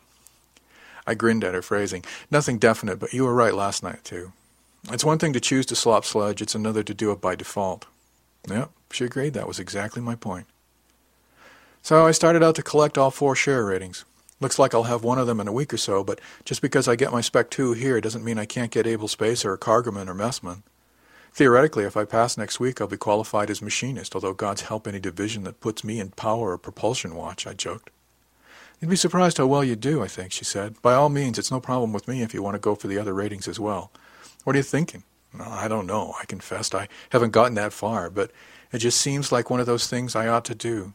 I 1.08 1.14
grinned 1.14 1.44
at 1.44 1.54
her 1.54 1.62
phrasing. 1.62 2.04
Nothing 2.30 2.58
definite, 2.58 3.00
but 3.00 3.14
you 3.14 3.24
were 3.24 3.34
right 3.34 3.54
last 3.54 3.84
night, 3.84 4.04
too. 4.04 4.34
It's 4.92 5.06
one 5.06 5.20
thing 5.20 5.32
to 5.32 5.40
choose 5.40 5.66
to 5.68 5.76
slop 5.76 6.04
sludge, 6.04 6.42
it's 6.42 6.56
another 6.56 6.84
to 6.84 6.94
do 6.94 7.12
it 7.12 7.22
by 7.22 7.36
default. 7.36 7.86
Yep, 8.50 8.70
she 8.92 9.06
agreed 9.06 9.34
that 9.34 9.48
was 9.48 9.60
exactly 9.60 10.02
my 10.02 10.16
point. 10.16 10.46
So 11.82 12.06
I 12.06 12.12
started 12.12 12.44
out 12.44 12.56
to 12.56 12.64
collect 12.64 12.98
all 12.98 13.12
four 13.12 13.36
share 13.36 13.66
ratings. 13.66 14.04
Looks 14.40 14.60
like 14.60 14.74
I'll 14.74 14.84
have 14.84 15.04
one 15.04 15.20
of 15.20 15.28
them 15.28 15.40
in 15.40 15.48
a 15.48 15.54
week 15.54 15.74
or 15.74 15.78
so, 15.78 16.04
but 16.04 16.20
just 16.44 16.62
because 16.62 16.88
I 16.88 16.96
get 16.96 17.12
my 17.12 17.22
Spec 17.22 17.50
2 17.50 17.74
here 17.74 18.02
doesn't 18.02 18.26
mean 18.26 18.38
I 18.38 18.46
can't 18.46 18.72
get 18.72 18.88
Able 18.88 19.08
Spacer 19.08 19.54
or 19.54 19.58
Cargoman 19.58 20.10
or 20.10 20.16
Messman. 20.16 20.64
Theoretically, 21.34 21.86
if 21.86 21.98
I 21.98 22.06
pass 22.06 22.38
next 22.38 22.60
week, 22.60 22.80
I'll 22.80 22.88
be 22.88 22.98
qualified 22.98 23.50
as 23.50 23.62
machinist, 23.62 24.14
although 24.14 24.34
God's 24.34 24.62
help 24.62 24.88
any 24.88 25.00
division 25.00 25.44
that 25.46 25.62
puts 25.62 25.84
me 25.84 26.00
in 26.00 26.12
power 26.12 26.52
or 26.52 26.58
propulsion 26.58 27.16
watch, 27.16 27.48
I 27.48 27.54
joked. 27.54 27.90
You'd 28.80 28.90
be 28.90 28.96
surprised 28.96 29.38
how 29.38 29.48
well 29.48 29.64
you 29.64 29.76
do, 29.76 30.04
I 30.04 30.08
think, 30.08 30.32
she 30.32 30.44
said. 30.44 30.82
By 30.82 30.94
all 30.94 31.10
means, 31.10 31.40
it's 31.40 31.52
no 31.52 31.60
problem 31.60 31.94
with 31.94 32.08
me 32.08 32.22
if 32.22 32.34
you 32.34 32.44
want 32.44 32.56
to 32.56 32.60
go 32.60 32.76
for 32.76 32.88
the 32.88 33.00
other 33.00 33.14
ratings 33.14 33.48
as 33.48 33.60
well. 33.60 33.92
What 34.44 34.56
are 34.56 34.60
you 34.60 34.64
thinking? 34.64 35.04
I 35.40 35.68
don't 35.68 35.88
know, 35.88 36.14
I 36.22 36.26
confessed. 36.26 36.76
I 36.76 36.88
haven't 37.10 37.32
gotten 37.32 37.56
that 37.56 37.74
far, 37.74 38.10
but 38.10 38.30
it 38.72 38.80
just 38.80 39.00
seems 39.02 39.32
like 39.32 39.50
one 39.50 39.60
of 39.60 39.66
those 39.66 39.88
things 39.88 40.16
I 40.16 40.28
ought 40.28 40.46
to 40.46 40.56
do. 40.56 40.94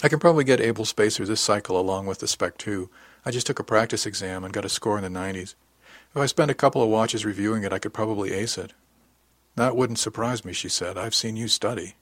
I 0.00 0.08
can 0.08 0.20
probably 0.20 0.44
get 0.44 0.60
Able 0.60 0.84
Spacer 0.84 1.26
this 1.26 1.40
cycle 1.40 1.78
along 1.78 2.06
with 2.06 2.20
the 2.20 2.28
Spec 2.28 2.56
2. 2.58 2.88
I 3.24 3.32
just 3.32 3.48
took 3.48 3.58
a 3.58 3.64
practice 3.64 4.06
exam 4.06 4.44
and 4.44 4.52
got 4.52 4.64
a 4.64 4.68
score 4.68 4.96
in 4.96 5.02
the 5.02 5.18
90s. 5.18 5.54
If 6.14 6.16
I 6.16 6.26
spent 6.26 6.52
a 6.52 6.54
couple 6.54 6.82
of 6.82 6.88
watches 6.88 7.24
reviewing 7.24 7.64
it, 7.64 7.72
I 7.72 7.80
could 7.80 7.92
probably 7.92 8.32
ace 8.32 8.56
it. 8.56 8.72
That 9.56 9.74
wouldn't 9.74 9.98
surprise 9.98 10.44
me, 10.44 10.52
she 10.52 10.68
said. 10.68 10.96
I've 10.96 11.16
seen 11.16 11.36
you 11.36 11.48
study. 11.48 11.96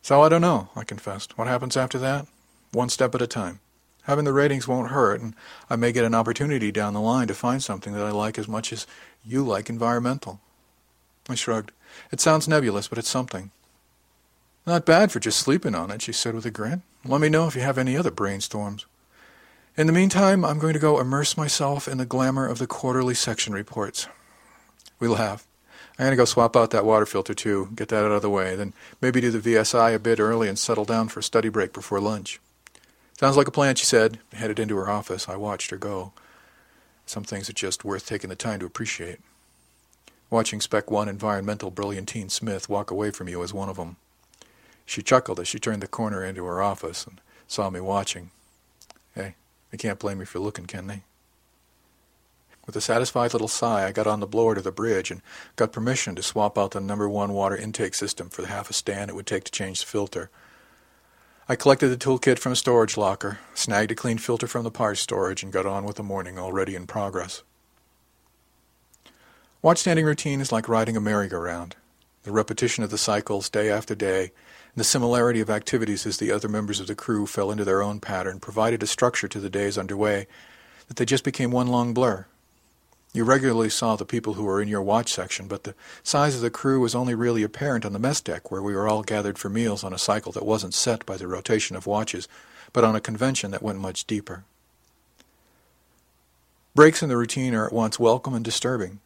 So 0.00 0.22
I 0.22 0.28
don't 0.28 0.40
know, 0.40 0.68
I 0.76 0.84
confessed. 0.84 1.36
What 1.36 1.48
happens 1.48 1.76
after 1.76 1.98
that? 1.98 2.28
One 2.70 2.88
step 2.88 3.16
at 3.16 3.22
a 3.22 3.26
time. 3.26 3.58
Having 4.04 4.26
the 4.26 4.32
ratings 4.32 4.68
won't 4.68 4.92
hurt, 4.92 5.20
and 5.20 5.34
I 5.68 5.74
may 5.74 5.90
get 5.90 6.04
an 6.04 6.14
opportunity 6.14 6.70
down 6.70 6.94
the 6.94 7.00
line 7.00 7.26
to 7.26 7.34
find 7.34 7.60
something 7.60 7.92
that 7.94 8.06
I 8.06 8.12
like 8.12 8.38
as 8.38 8.46
much 8.46 8.72
as 8.72 8.86
you 9.24 9.44
like 9.44 9.68
environmental. 9.68 10.40
I 11.28 11.34
shrugged. 11.34 11.72
It 12.12 12.20
sounds 12.20 12.46
nebulous, 12.46 12.86
but 12.86 12.98
it's 12.98 13.08
something. 13.08 13.50
Not 14.66 14.84
bad 14.84 15.12
for 15.12 15.20
just 15.20 15.38
sleeping 15.38 15.76
on 15.76 15.92
it, 15.92 16.02
she 16.02 16.12
said 16.12 16.34
with 16.34 16.44
a 16.44 16.50
grin. 16.50 16.82
Let 17.04 17.20
me 17.20 17.28
know 17.28 17.46
if 17.46 17.54
you 17.54 17.62
have 17.62 17.78
any 17.78 17.96
other 17.96 18.10
brainstorms. 18.10 18.84
In 19.76 19.86
the 19.86 19.92
meantime, 19.92 20.44
I'm 20.44 20.58
going 20.58 20.72
to 20.72 20.80
go 20.80 20.98
immerse 20.98 21.36
myself 21.36 21.86
in 21.86 21.98
the 21.98 22.06
glamour 22.06 22.48
of 22.48 22.58
the 22.58 22.66
quarterly 22.66 23.14
section 23.14 23.52
reports. 23.52 24.08
We'll 24.98 25.14
have. 25.14 25.46
I'm 25.98 26.06
going 26.06 26.10
to 26.12 26.16
go 26.16 26.24
swap 26.24 26.56
out 26.56 26.72
that 26.72 26.84
water 26.84 27.06
filter, 27.06 27.32
too, 27.32 27.68
get 27.76 27.88
that 27.88 28.04
out 28.04 28.10
of 28.10 28.22
the 28.22 28.30
way, 28.30 28.56
then 28.56 28.72
maybe 29.00 29.20
do 29.20 29.30
the 29.30 29.54
VSI 29.54 29.94
a 29.94 29.98
bit 30.00 30.18
early 30.18 30.48
and 30.48 30.58
settle 30.58 30.84
down 30.84 31.08
for 31.08 31.20
a 31.20 31.22
study 31.22 31.48
break 31.48 31.72
before 31.72 32.00
lunch. 32.00 32.40
Sounds 33.20 33.36
like 33.36 33.48
a 33.48 33.52
plan, 33.52 33.76
she 33.76 33.86
said, 33.86 34.18
headed 34.32 34.58
into 34.58 34.76
her 34.76 34.90
office. 34.90 35.28
I 35.28 35.36
watched 35.36 35.70
her 35.70 35.78
go. 35.78 36.12
Some 37.06 37.22
things 37.24 37.48
are 37.48 37.54
just 37.54 37.84
worth 37.84 38.04
taking 38.04 38.30
the 38.30 38.36
time 38.36 38.58
to 38.60 38.66
appreciate. 38.66 39.20
Watching 40.28 40.60
Spec 40.60 40.90
1 40.90 41.08
environmental 41.08 41.70
brilliantine 41.70 42.30
Smith 42.30 42.68
walk 42.68 42.90
away 42.90 43.12
from 43.12 43.28
you 43.28 43.38
was 43.38 43.54
one 43.54 43.68
of 43.68 43.76
them. 43.76 43.96
She 44.86 45.02
chuckled 45.02 45.40
as 45.40 45.48
she 45.48 45.58
turned 45.58 45.82
the 45.82 45.88
corner 45.88 46.24
into 46.24 46.44
her 46.44 46.62
office 46.62 47.06
and 47.06 47.20
saw 47.46 47.68
me 47.68 47.80
watching. 47.80 48.30
Hey, 49.14 49.34
they 49.70 49.76
can't 49.76 49.98
blame 49.98 50.18
me 50.18 50.24
for 50.24 50.38
looking, 50.38 50.66
can 50.66 50.86
they? 50.86 51.02
With 52.66 52.76
a 52.76 52.80
satisfied 52.80 53.32
little 53.32 53.48
sigh, 53.48 53.86
I 53.86 53.92
got 53.92 54.06
on 54.06 54.20
the 54.20 54.26
blower 54.26 54.54
to 54.54 54.60
the 54.60 54.72
bridge 54.72 55.10
and 55.10 55.22
got 55.54 55.72
permission 55.72 56.14
to 56.16 56.22
swap 56.22 56.56
out 56.56 56.72
the 56.72 56.80
number 56.80 57.08
one 57.08 57.32
water 57.32 57.56
intake 57.56 57.94
system 57.94 58.28
for 58.28 58.42
the 58.42 58.48
half 58.48 58.70
a 58.70 58.72
stand 58.72 59.10
it 59.10 59.14
would 59.14 59.26
take 59.26 59.44
to 59.44 59.52
change 59.52 59.80
the 59.80 59.86
filter. 59.86 60.30
I 61.48 61.54
collected 61.54 61.88
the 61.88 61.96
toolkit 61.96 62.40
from 62.40 62.52
a 62.52 62.56
storage 62.56 62.96
locker, 62.96 63.38
snagged 63.54 63.92
a 63.92 63.94
clean 63.94 64.18
filter 64.18 64.48
from 64.48 64.64
the 64.64 64.70
parts 64.72 65.00
storage, 65.00 65.44
and 65.44 65.52
got 65.52 65.64
on 65.64 65.84
with 65.84 65.94
the 65.94 66.02
morning 66.02 66.38
already 66.38 66.74
in 66.74 66.88
progress. 66.88 67.44
Watch 69.62 69.78
standing 69.78 70.04
routine 70.04 70.40
is 70.40 70.50
like 70.50 70.68
riding 70.68 70.96
a 70.96 71.00
merry-go-round. 71.00 71.76
The 72.24 72.32
repetition 72.32 72.82
of 72.82 72.90
the 72.90 72.98
cycles 72.98 73.48
day 73.48 73.70
after 73.70 73.94
day, 73.94 74.32
the 74.76 74.84
similarity 74.84 75.40
of 75.40 75.48
activities 75.48 76.06
as 76.06 76.18
the 76.18 76.30
other 76.30 76.48
members 76.48 76.80
of 76.80 76.86
the 76.86 76.94
crew 76.94 77.26
fell 77.26 77.50
into 77.50 77.64
their 77.64 77.82
own 77.82 77.98
pattern 77.98 78.38
provided 78.38 78.82
a 78.82 78.86
structure 78.86 79.26
to 79.26 79.40
the 79.40 79.48
days 79.48 79.78
underway 79.78 80.26
that 80.88 80.96
they 80.96 81.06
just 81.06 81.24
became 81.24 81.50
one 81.50 81.66
long 81.66 81.94
blur. 81.94 82.26
You 83.14 83.24
regularly 83.24 83.70
saw 83.70 83.96
the 83.96 84.04
people 84.04 84.34
who 84.34 84.44
were 84.44 84.60
in 84.60 84.68
your 84.68 84.82
watch 84.82 85.10
section, 85.10 85.48
but 85.48 85.64
the 85.64 85.74
size 86.02 86.34
of 86.36 86.42
the 86.42 86.50
crew 86.50 86.80
was 86.80 86.94
only 86.94 87.14
really 87.14 87.42
apparent 87.42 87.86
on 87.86 87.94
the 87.94 87.98
mess 87.98 88.20
deck 88.20 88.50
where 88.50 88.60
we 88.60 88.74
were 88.74 88.86
all 88.86 89.02
gathered 89.02 89.38
for 89.38 89.48
meals 89.48 89.82
on 89.82 89.94
a 89.94 89.98
cycle 89.98 90.32
that 90.32 90.44
wasn't 90.44 90.74
set 90.74 91.06
by 91.06 91.16
the 91.16 91.26
rotation 91.26 91.74
of 91.74 91.86
watches, 91.86 92.28
but 92.74 92.84
on 92.84 92.94
a 92.94 93.00
convention 93.00 93.52
that 93.52 93.62
went 93.62 93.78
much 93.78 94.06
deeper. 94.06 94.44
Breaks 96.74 97.02
in 97.02 97.08
the 97.08 97.16
routine 97.16 97.54
are 97.54 97.66
at 97.66 97.72
once 97.72 97.98
welcome 97.98 98.34
and 98.34 98.44
disturbing. 98.44 99.00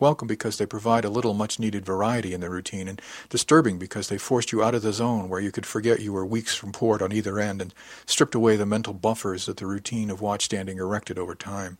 Welcome 0.00 0.28
because 0.28 0.56
they 0.56 0.64
provide 0.64 1.04
a 1.04 1.10
little 1.10 1.34
much 1.34 1.58
needed 1.58 1.84
variety 1.84 2.32
in 2.32 2.40
the 2.40 2.48
routine, 2.48 2.88
and 2.88 3.02
disturbing 3.28 3.78
because 3.78 4.08
they 4.08 4.16
forced 4.16 4.50
you 4.50 4.62
out 4.64 4.74
of 4.74 4.80
the 4.80 4.94
zone 4.94 5.28
where 5.28 5.40
you 5.40 5.52
could 5.52 5.66
forget 5.66 6.00
you 6.00 6.14
were 6.14 6.24
weeks 6.24 6.54
from 6.54 6.72
port 6.72 7.02
on 7.02 7.12
either 7.12 7.38
end 7.38 7.60
and 7.60 7.74
stripped 8.06 8.34
away 8.34 8.56
the 8.56 8.64
mental 8.64 8.94
buffers 8.94 9.44
that 9.44 9.58
the 9.58 9.66
routine 9.66 10.08
of 10.08 10.20
watchstanding 10.20 10.78
erected 10.78 11.18
over 11.18 11.34
time. 11.34 11.76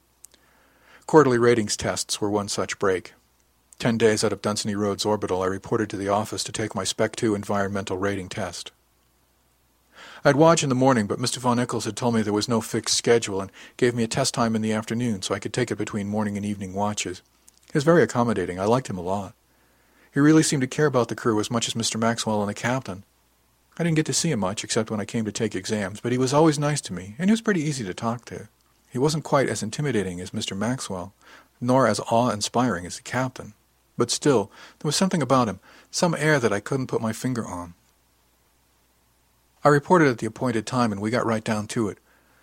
Quarterly 1.06 1.38
ratings 1.38 1.78
tests 1.78 2.20
were 2.20 2.30
one 2.30 2.48
such 2.48 2.78
break. 2.78 3.14
Ten 3.78 3.96
days 3.96 4.22
out 4.22 4.34
of 4.34 4.42
Dunsany 4.42 4.74
Roads 4.74 5.06
Orbital, 5.06 5.42
I 5.42 5.46
reported 5.46 5.88
to 5.88 5.96
the 5.96 6.08
office 6.08 6.44
to 6.44 6.52
take 6.52 6.74
my 6.74 6.84
Spec 6.84 7.16
2 7.16 7.34
environmental 7.34 7.96
rating 7.96 8.28
test. 8.28 8.70
I'd 10.22 10.36
watch 10.36 10.62
in 10.62 10.68
the 10.68 10.74
morning, 10.74 11.06
but 11.06 11.18
Mr. 11.18 11.38
von 11.38 11.56
Ickles 11.56 11.86
had 11.86 11.96
told 11.96 12.14
me 12.14 12.20
there 12.20 12.34
was 12.34 12.48
no 12.48 12.60
fixed 12.60 12.98
schedule 12.98 13.40
and 13.40 13.50
gave 13.78 13.94
me 13.94 14.02
a 14.02 14.06
test 14.06 14.34
time 14.34 14.54
in 14.54 14.60
the 14.60 14.74
afternoon 14.74 15.22
so 15.22 15.34
I 15.34 15.38
could 15.38 15.54
take 15.54 15.70
it 15.70 15.78
between 15.78 16.06
morning 16.06 16.36
and 16.36 16.44
evening 16.44 16.74
watches. 16.74 17.22
He 17.72 17.76
was 17.76 17.84
very 17.84 18.02
accommodating. 18.02 18.58
I 18.58 18.64
liked 18.64 18.90
him 18.90 18.98
a 18.98 19.02
lot. 19.02 19.34
He 20.12 20.18
really 20.18 20.42
seemed 20.42 20.62
to 20.62 20.66
care 20.66 20.86
about 20.86 21.08
the 21.08 21.14
crew 21.14 21.38
as 21.38 21.50
much 21.50 21.68
as 21.68 21.74
Mr. 21.74 21.98
Maxwell 21.98 22.40
and 22.40 22.48
the 22.48 22.54
captain. 22.54 23.04
I 23.78 23.84
didn't 23.84 23.96
get 23.96 24.06
to 24.06 24.12
see 24.12 24.30
him 24.30 24.40
much 24.40 24.64
except 24.64 24.90
when 24.90 25.00
I 25.00 25.04
came 25.04 25.24
to 25.24 25.32
take 25.32 25.54
exams, 25.54 26.00
but 26.00 26.12
he 26.12 26.18
was 26.18 26.34
always 26.34 26.58
nice 26.58 26.80
to 26.82 26.92
me, 26.92 27.14
and 27.18 27.30
he 27.30 27.32
was 27.32 27.40
pretty 27.40 27.62
easy 27.62 27.84
to 27.84 27.94
talk 27.94 28.24
to. 28.26 28.48
He 28.90 28.98
wasn't 28.98 29.24
quite 29.24 29.48
as 29.48 29.62
intimidating 29.62 30.20
as 30.20 30.32
Mr. 30.32 30.56
Maxwell, 30.56 31.14
nor 31.60 31.86
as 31.86 32.00
awe-inspiring 32.10 32.86
as 32.86 32.96
the 32.96 33.02
captain. 33.02 33.54
But 33.96 34.10
still, 34.10 34.50
there 34.78 34.88
was 34.88 34.96
something 34.96 35.22
about 35.22 35.48
him, 35.48 35.60
some 35.90 36.16
air 36.18 36.40
that 36.40 36.52
I 36.52 36.60
couldn't 36.60 36.88
put 36.88 37.00
my 37.00 37.12
finger 37.12 37.46
on. 37.46 37.74
I 39.62 39.68
reported 39.68 40.08
at 40.08 40.18
the 40.18 40.26
appointed 40.26 40.66
time, 40.66 40.90
and 40.90 41.00
we 41.00 41.10
got 41.10 41.26
right 41.26 41.44
down 41.44 41.68
to 41.68 41.88
it. 41.88 41.98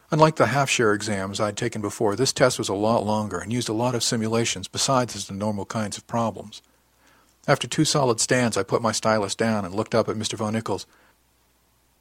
Unlike 0.09 0.37
the 0.37 0.47
half-share 0.47 0.93
exams 0.93 1.41
I'd 1.41 1.57
taken 1.57 1.81
before, 1.81 2.15
this 2.15 2.31
test 2.31 2.57
was 2.57 2.69
a 2.69 2.73
lot 2.73 3.05
longer 3.05 3.39
and 3.39 3.51
used 3.51 3.67
a 3.67 3.73
lot 3.73 3.93
of 3.93 4.03
simulations 4.03 4.69
besides 4.69 5.27
the 5.27 5.33
normal 5.33 5.65
kinds 5.65 5.97
of 5.97 6.07
problems. 6.07 6.61
After 7.45 7.67
two 7.67 7.83
solid 7.83 8.21
stands, 8.21 8.55
I 8.55 8.63
put 8.63 8.81
my 8.81 8.93
stylus 8.93 9.35
down 9.35 9.65
and 9.65 9.75
looked 9.75 9.93
up 9.93 10.07
at 10.07 10.15
Mr. 10.15 10.35
von 10.35 10.53
Ickles. 10.53 10.85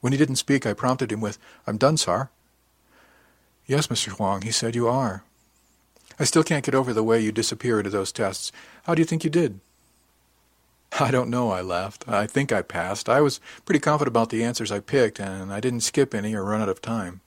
When 0.00 0.12
he 0.12 0.18
didn't 0.18 0.36
speak, 0.36 0.66
I 0.66 0.72
prompted 0.72 1.10
him 1.10 1.20
with, 1.20 1.38
I'm 1.66 1.78
done, 1.78 1.96
sir. 1.96 2.28
Yes, 3.66 3.88
Mr. 3.88 4.16
Wang, 4.18 4.42
he 4.42 4.52
said, 4.52 4.76
you 4.76 4.86
are. 4.86 5.24
I 6.18 6.24
still 6.24 6.44
can't 6.44 6.64
get 6.64 6.76
over 6.76 6.92
the 6.92 7.02
way 7.02 7.20
you 7.20 7.32
disappear 7.32 7.78
into 7.78 7.90
those 7.90 8.12
tests. 8.12 8.52
How 8.84 8.94
do 8.94 9.02
you 9.02 9.06
think 9.06 9.24
you 9.24 9.30
did? 9.30 9.58
I 11.00 11.10
don't 11.10 11.30
know, 11.30 11.50
I 11.50 11.60
laughed. 11.60 12.04
I 12.08 12.28
think 12.28 12.52
I 12.52 12.62
passed. 12.62 13.08
I 13.08 13.20
was 13.20 13.40
pretty 13.64 13.80
confident 13.80 14.12
about 14.12 14.30
the 14.30 14.44
answers 14.44 14.70
I 14.70 14.78
picked, 14.78 15.18
and 15.18 15.52
I 15.52 15.58
didn't 15.58 15.80
skip 15.80 16.14
any 16.14 16.34
or 16.34 16.44
run 16.44 16.62
out 16.62 16.68
of 16.68 16.80
time. 16.80 17.20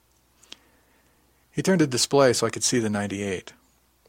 He 1.60 1.64
turned 1.64 1.82
the 1.82 1.88
display 1.88 2.32
so 2.32 2.48
I 2.48 2.52
could 2.52 2.64
see 2.64 2.80
the 2.80 2.90
98. 2.90 3.52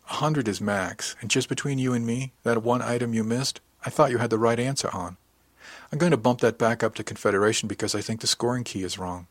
A 0.08 0.12
hundred 0.12 0.46
is 0.46 0.60
max, 0.60 1.16
and 1.20 1.28
just 1.28 1.48
between 1.48 1.80
you 1.80 1.92
and 1.92 2.06
me, 2.06 2.30
that 2.44 2.62
one 2.62 2.80
item 2.80 3.12
you 3.12 3.24
missed, 3.24 3.60
I 3.84 3.90
thought 3.90 4.12
you 4.12 4.18
had 4.18 4.30
the 4.30 4.38
right 4.38 4.60
answer 4.60 4.88
on. 4.92 5.16
I'm 5.90 5.98
going 5.98 6.12
to 6.12 6.16
bump 6.16 6.42
that 6.42 6.58
back 6.58 6.84
up 6.84 6.94
to 6.94 7.02
Confederation 7.02 7.66
because 7.66 7.92
I 7.92 8.02
think 8.02 8.20
the 8.20 8.28
scoring 8.28 8.62
key 8.62 8.84
is 8.84 8.98
wrong. 9.00 9.26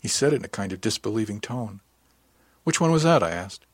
He 0.00 0.08
said 0.08 0.32
it 0.32 0.36
in 0.36 0.44
a 0.46 0.48
kind 0.48 0.72
of 0.72 0.80
disbelieving 0.80 1.38
tone. 1.38 1.80
Which 2.64 2.80
one 2.80 2.92
was 2.92 3.02
that? 3.02 3.22
I 3.22 3.28
asked. 3.28 3.66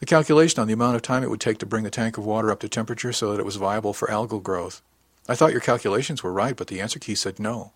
The 0.00 0.06
calculation 0.06 0.62
on 0.62 0.66
the 0.66 0.72
amount 0.72 0.96
of 0.96 1.02
time 1.02 1.22
it 1.22 1.28
would 1.28 1.38
take 1.38 1.58
to 1.58 1.66
bring 1.66 1.84
the 1.84 1.90
tank 1.90 2.16
of 2.16 2.24
water 2.24 2.50
up 2.50 2.60
to 2.60 2.68
temperature 2.70 3.12
so 3.12 3.30
that 3.30 3.40
it 3.40 3.44
was 3.44 3.56
viable 3.56 3.92
for 3.92 4.08
algal 4.08 4.42
growth. 4.42 4.80
I 5.28 5.34
thought 5.34 5.52
your 5.52 5.60
calculations 5.60 6.22
were 6.22 6.32
right, 6.32 6.56
but 6.56 6.68
the 6.68 6.80
answer 6.80 6.98
key 6.98 7.14
said 7.14 7.38
no. 7.38 7.72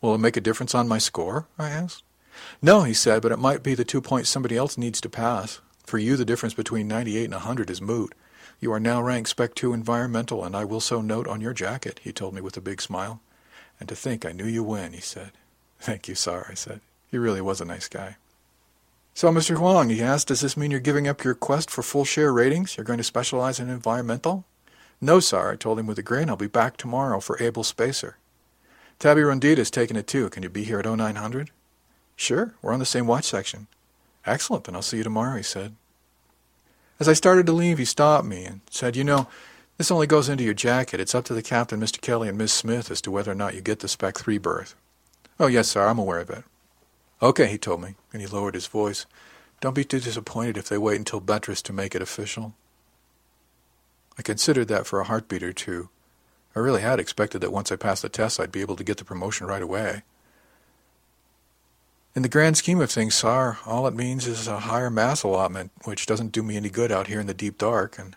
Will 0.00 0.14
it 0.14 0.18
make 0.18 0.36
a 0.36 0.40
difference 0.40 0.72
on 0.72 0.86
my 0.86 0.98
score? 0.98 1.48
I 1.58 1.70
asked. 1.70 2.04
No, 2.62 2.82
he 2.82 2.94
said, 2.94 3.22
but 3.22 3.32
it 3.32 3.38
might 3.38 3.62
be 3.62 3.74
the 3.74 3.84
two 3.84 4.00
points 4.00 4.28
somebody 4.28 4.56
else 4.56 4.78
needs 4.78 5.00
to 5.00 5.08
pass. 5.08 5.60
For 5.84 5.98
you, 5.98 6.16
the 6.16 6.24
difference 6.24 6.54
between 6.54 6.88
98 6.88 7.24
and 7.24 7.34
100 7.34 7.70
is 7.70 7.80
moot. 7.80 8.14
You 8.58 8.72
are 8.72 8.80
now 8.80 9.02
ranked 9.02 9.28
Spec 9.28 9.54
2 9.54 9.72
Environmental, 9.72 10.44
and 10.44 10.56
I 10.56 10.64
will 10.64 10.80
so 10.80 11.00
note 11.00 11.28
on 11.28 11.40
your 11.40 11.52
jacket, 11.52 12.00
he 12.02 12.12
told 12.12 12.34
me 12.34 12.40
with 12.40 12.56
a 12.56 12.62
big 12.62 12.80
smile. 12.80 13.20
And 13.78 13.88
to 13.88 13.94
think 13.94 14.24
I 14.24 14.32
knew 14.32 14.46
you 14.46 14.62
when, 14.62 14.92
he 14.92 15.00
said. 15.00 15.32
Thank 15.78 16.08
you, 16.08 16.14
sir, 16.14 16.46
I 16.48 16.54
said. 16.54 16.80
He 17.10 17.18
really 17.18 17.40
was 17.40 17.60
a 17.60 17.66
nice 17.66 17.88
guy. 17.88 18.16
So, 19.14 19.30
Mr. 19.30 19.58
Wang, 19.58 19.90
he 19.90 20.02
asked, 20.02 20.28
does 20.28 20.40
this 20.40 20.56
mean 20.56 20.70
you're 20.70 20.80
giving 20.80 21.06
up 21.08 21.24
your 21.24 21.34
quest 21.34 21.70
for 21.70 21.82
full 21.82 22.04
share 22.04 22.32
ratings? 22.32 22.76
You're 22.76 22.84
going 22.84 22.98
to 22.98 23.04
specialize 23.04 23.60
in 23.60 23.70
environmental? 23.70 24.44
No, 25.00 25.20
sir, 25.20 25.52
I 25.52 25.56
told 25.56 25.78
him 25.78 25.86
with 25.86 25.98
a 25.98 26.02
grin. 26.02 26.28
I'll 26.28 26.36
be 26.36 26.46
back 26.46 26.76
tomorrow 26.76 27.20
for 27.20 27.42
Able 27.42 27.64
Spacer. 27.64 28.16
Tabby 28.98 29.20
Rundita's 29.20 29.70
taking 29.70 29.96
it 29.96 30.06
too. 30.06 30.30
Can 30.30 30.42
you 30.42 30.48
be 30.48 30.64
here 30.64 30.80
at 30.80 30.86
0900? 30.86 31.50
Sure, 32.16 32.54
we're 32.62 32.72
on 32.72 32.78
the 32.78 32.86
same 32.86 33.06
watch 33.06 33.24
section. 33.24 33.66
Excellent, 34.24 34.64
then 34.64 34.74
I'll 34.74 34.82
see 34.82 34.96
you 34.96 35.04
tomorrow, 35.04 35.36
he 35.36 35.42
said. 35.42 35.76
As 36.98 37.08
I 37.08 37.12
started 37.12 37.46
to 37.46 37.52
leave, 37.52 37.78
he 37.78 37.84
stopped 37.84 38.26
me 38.26 38.44
and 38.44 38.62
said, 38.70 38.96
You 38.96 39.04
know, 39.04 39.28
this 39.76 39.90
only 39.90 40.06
goes 40.06 40.28
into 40.28 40.42
your 40.42 40.54
jacket. 40.54 40.98
It's 40.98 41.14
up 41.14 41.26
to 41.26 41.34
the 41.34 41.42
captain, 41.42 41.78
Mr. 41.78 42.00
Kelly, 42.00 42.28
and 42.28 42.38
Miss 42.38 42.52
Smith 42.52 42.90
as 42.90 43.02
to 43.02 43.10
whether 43.10 43.30
or 43.30 43.36
not 43.36 43.54
you 43.54 43.60
get 43.60 43.80
the 43.80 43.88
Spec 43.88 44.18
3 44.18 44.38
berth. 44.38 44.74
Oh, 45.38 45.46
yes, 45.46 45.68
sir, 45.68 45.86
I'm 45.86 45.98
aware 45.98 46.20
of 46.20 46.30
it. 46.30 46.44
Okay, 47.22 47.46
he 47.46 47.58
told 47.58 47.82
me, 47.82 47.94
and 48.12 48.22
he 48.22 48.26
lowered 48.26 48.54
his 48.54 48.66
voice. 48.66 49.04
Don't 49.60 49.74
be 49.74 49.84
too 49.84 50.00
disappointed 50.00 50.56
if 50.56 50.68
they 50.68 50.78
wait 50.78 50.96
until 50.96 51.20
Betris 51.20 51.62
to 51.62 51.72
make 51.72 51.94
it 51.94 52.02
official. 52.02 52.54
I 54.18 54.22
considered 54.22 54.68
that 54.68 54.86
for 54.86 55.00
a 55.00 55.04
heartbeat 55.04 55.42
or 55.42 55.52
two. 55.52 55.90
I 56.54 56.60
really 56.60 56.80
had 56.80 56.98
expected 56.98 57.40
that 57.42 57.52
once 57.52 57.70
I 57.70 57.76
passed 57.76 58.02
the 58.02 58.08
test 58.08 58.40
I'd 58.40 58.52
be 58.52 58.62
able 58.62 58.76
to 58.76 58.84
get 58.84 58.96
the 58.96 59.04
promotion 59.04 59.46
right 59.46 59.62
away. 59.62 60.02
In 62.16 62.22
the 62.22 62.30
grand 62.30 62.56
scheme 62.56 62.80
of 62.80 62.90
things, 62.90 63.14
sir, 63.14 63.58
all 63.66 63.86
it 63.86 63.94
means 63.94 64.26
is 64.26 64.48
a 64.48 64.60
higher 64.60 64.88
mass 64.88 65.22
allotment, 65.22 65.70
which 65.84 66.06
doesn't 66.06 66.32
do 66.32 66.42
me 66.42 66.56
any 66.56 66.70
good 66.70 66.90
out 66.90 67.08
here 67.08 67.20
in 67.20 67.26
the 67.26 67.34
deep 67.34 67.58
dark, 67.58 67.98
and 67.98 68.16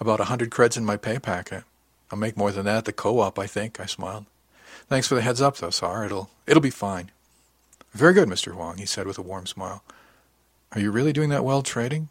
about 0.00 0.18
a 0.18 0.24
hundred 0.24 0.50
creds 0.50 0.76
in 0.76 0.84
my 0.84 0.96
pay 0.96 1.20
packet. 1.20 1.62
I'll 2.10 2.18
make 2.18 2.36
more 2.36 2.50
than 2.50 2.64
that 2.64 2.78
at 2.78 2.84
the 2.84 2.92
co-op, 2.92 3.38
I 3.38 3.46
think, 3.46 3.78
I 3.78 3.86
smiled. 3.86 4.26
Thanks 4.88 5.06
for 5.06 5.14
the 5.14 5.22
heads 5.22 5.40
up, 5.40 5.56
though, 5.56 5.70
sir. 5.70 6.04
It'll, 6.04 6.30
it'll 6.48 6.60
be 6.60 6.70
fine. 6.70 7.12
Very 7.92 8.12
good, 8.12 8.28
Mr. 8.28 8.56
Wang, 8.56 8.78
he 8.78 8.86
said 8.86 9.06
with 9.06 9.18
a 9.18 9.22
warm 9.22 9.46
smile. 9.46 9.84
Are 10.72 10.80
you 10.80 10.90
really 10.90 11.12
doing 11.12 11.28
that 11.28 11.44
well 11.44 11.62
trading? 11.62 12.08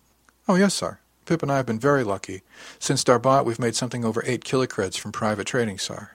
Oh, 0.48 0.56
yes, 0.56 0.74
sir. 0.74 1.00
Pip 1.26 1.44
and 1.44 1.52
I 1.52 1.58
have 1.58 1.66
been 1.66 1.78
very 1.78 2.06
lucky. 2.06 2.42
Since 2.80 3.04
Darbat, 3.04 3.44
we've 3.44 3.60
made 3.60 3.76
something 3.76 4.06
over 4.06 4.24
eight 4.26 4.46
kilocreds 4.46 4.98
from 4.98 5.12
private 5.12 5.48
trading, 5.48 5.78
sir. 5.78 6.12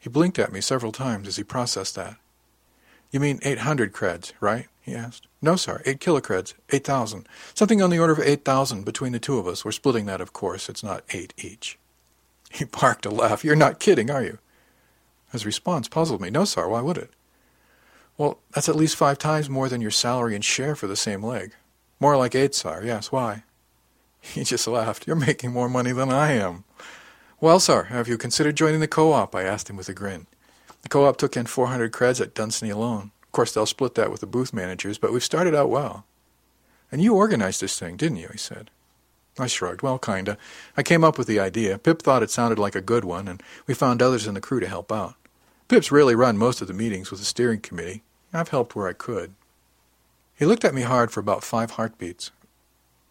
He 0.00 0.08
blinked 0.08 0.40
at 0.40 0.52
me 0.52 0.60
several 0.60 0.90
times 0.90 1.28
as 1.28 1.36
he 1.36 1.44
processed 1.44 1.94
that. 1.94 2.16
You 3.10 3.20
mean 3.20 3.40
800 3.42 3.92
creds, 3.92 4.32
right? 4.40 4.66
he 4.86 4.94
asked. 4.94 5.26
No, 5.42 5.56
sir, 5.56 5.82
8 5.84 5.98
kilocreds, 5.98 6.54
8,000. 6.70 7.28
Something 7.54 7.82
on 7.82 7.90
the 7.90 7.98
order 7.98 8.12
of 8.12 8.20
8,000 8.20 8.84
between 8.84 9.10
the 9.10 9.18
two 9.18 9.36
of 9.36 9.48
us. 9.48 9.64
We're 9.64 9.72
splitting 9.72 10.06
that, 10.06 10.20
of 10.20 10.32
course. 10.32 10.68
It's 10.68 10.84
not 10.84 11.02
eight 11.10 11.34
each. 11.36 11.76
He 12.52 12.64
barked 12.80 13.04
a 13.04 13.10
laugh. 13.10 13.44
You're 13.44 13.56
not 13.56 13.80
kidding, 13.80 14.10
are 14.10 14.22
you? 14.22 14.38
His 15.32 15.44
response 15.44 15.88
puzzled 15.88 16.20
me. 16.20 16.30
No, 16.30 16.44
sir, 16.44 16.68
why 16.68 16.82
would 16.82 16.98
it? 16.98 17.10
Well, 18.16 18.38
that's 18.52 18.68
at 18.68 18.76
least 18.76 18.94
five 18.96 19.18
times 19.18 19.50
more 19.50 19.68
than 19.68 19.80
your 19.80 19.90
salary 19.90 20.36
and 20.36 20.44
share 20.44 20.76
for 20.76 20.86
the 20.86 20.96
same 20.96 21.22
leg. 21.22 21.52
More 21.98 22.16
like 22.16 22.36
eight, 22.36 22.54
sir. 22.54 22.82
Yes, 22.84 23.12
why? 23.12 23.42
He 24.20 24.42
just 24.42 24.66
laughed. 24.66 25.06
You're 25.06 25.14
making 25.14 25.52
more 25.52 25.68
money 25.68 25.92
than 25.92 26.10
I 26.10 26.32
am. 26.32 26.64
Well, 27.40 27.60
sir, 27.60 27.84
have 27.84 28.08
you 28.08 28.18
considered 28.18 28.56
joining 28.56 28.80
the 28.80 28.88
co-op? 28.88 29.34
I 29.36 29.42
asked 29.42 29.68
him 29.68 29.76
with 29.76 29.88
a 29.88 29.94
grin. 29.94 30.26
The 30.86 30.90
co-op 30.90 31.16
took 31.16 31.36
in 31.36 31.46
400 31.46 31.90
creds 31.90 32.20
at 32.20 32.32
Dunsany 32.32 32.70
alone. 32.70 33.10
Of 33.24 33.32
course, 33.32 33.52
they'll 33.52 33.66
split 33.66 33.96
that 33.96 34.12
with 34.12 34.20
the 34.20 34.26
booth 34.28 34.52
managers, 34.52 34.98
but 34.98 35.12
we've 35.12 35.24
started 35.24 35.52
out 35.52 35.68
well. 35.68 36.06
And 36.92 37.02
you 37.02 37.16
organized 37.16 37.60
this 37.60 37.76
thing, 37.76 37.96
didn't 37.96 38.18
you? 38.18 38.28
he 38.30 38.38
said. 38.38 38.70
I 39.36 39.48
shrugged. 39.48 39.82
Well, 39.82 39.98
kinda. 39.98 40.38
I 40.76 40.84
came 40.84 41.02
up 41.02 41.18
with 41.18 41.26
the 41.26 41.40
idea. 41.40 41.76
Pip 41.76 42.02
thought 42.02 42.22
it 42.22 42.30
sounded 42.30 42.60
like 42.60 42.76
a 42.76 42.80
good 42.80 43.04
one, 43.04 43.26
and 43.26 43.42
we 43.66 43.74
found 43.74 44.00
others 44.00 44.28
in 44.28 44.34
the 44.34 44.40
crew 44.40 44.60
to 44.60 44.68
help 44.68 44.92
out. 44.92 45.16
Pip's 45.66 45.90
really 45.90 46.14
run 46.14 46.38
most 46.38 46.60
of 46.60 46.68
the 46.68 46.72
meetings 46.72 47.10
with 47.10 47.18
the 47.18 47.26
steering 47.26 47.58
committee. 47.58 48.04
I've 48.32 48.50
helped 48.50 48.76
where 48.76 48.86
I 48.86 48.92
could. 48.92 49.34
He 50.36 50.46
looked 50.46 50.64
at 50.64 50.72
me 50.72 50.82
hard 50.82 51.10
for 51.10 51.18
about 51.18 51.42
five 51.42 51.72
heartbeats. 51.72 52.30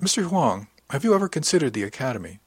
Mr. 0.02 0.32
Wang, 0.32 0.68
have 0.92 1.04
you 1.04 1.14
ever 1.14 1.28
considered 1.28 1.74
the 1.74 1.84
academy? 1.84 2.40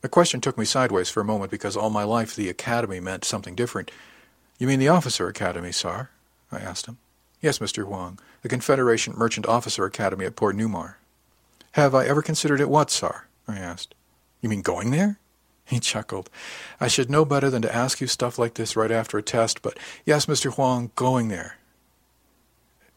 The 0.00 0.08
question 0.08 0.40
took 0.40 0.56
me 0.56 0.64
sideways 0.64 1.10
for 1.10 1.20
a 1.20 1.24
moment 1.24 1.50
because 1.50 1.76
all 1.76 1.90
my 1.90 2.04
life 2.04 2.34
the 2.34 2.48
academy 2.48 3.00
meant 3.00 3.24
something 3.24 3.54
different. 3.54 3.90
You 4.58 4.66
mean 4.66 4.78
the 4.78 4.88
officer 4.88 5.28
academy, 5.28 5.72
sir? 5.72 6.08
I 6.50 6.58
asked 6.58 6.86
him. 6.86 6.98
Yes, 7.40 7.58
Mr. 7.58 7.84
Wang, 7.84 8.18
the 8.42 8.48
Confederation 8.48 9.14
Merchant 9.16 9.46
Officer 9.46 9.84
Academy 9.84 10.26
at 10.26 10.36
Port 10.36 10.56
Newmar. 10.56 10.94
Have 11.72 11.94
I 11.94 12.06
ever 12.06 12.22
considered 12.22 12.60
it 12.60 12.68
what, 12.68 12.90
sir? 12.90 13.24
I 13.46 13.58
asked. 13.58 13.94
You 14.40 14.48
mean 14.48 14.62
going 14.62 14.90
there? 14.90 15.18
He 15.64 15.78
chuckled. 15.78 16.28
I 16.80 16.88
should 16.88 17.10
know 17.10 17.24
better 17.24 17.48
than 17.48 17.62
to 17.62 17.74
ask 17.74 18.00
you 18.00 18.06
stuff 18.06 18.38
like 18.38 18.54
this 18.54 18.76
right 18.76 18.90
after 18.90 19.16
a 19.18 19.22
test, 19.22 19.62
but 19.62 19.78
yes, 20.04 20.26
Mr. 20.26 20.56
Wang, 20.56 20.90
going 20.96 21.28
there. 21.28 21.58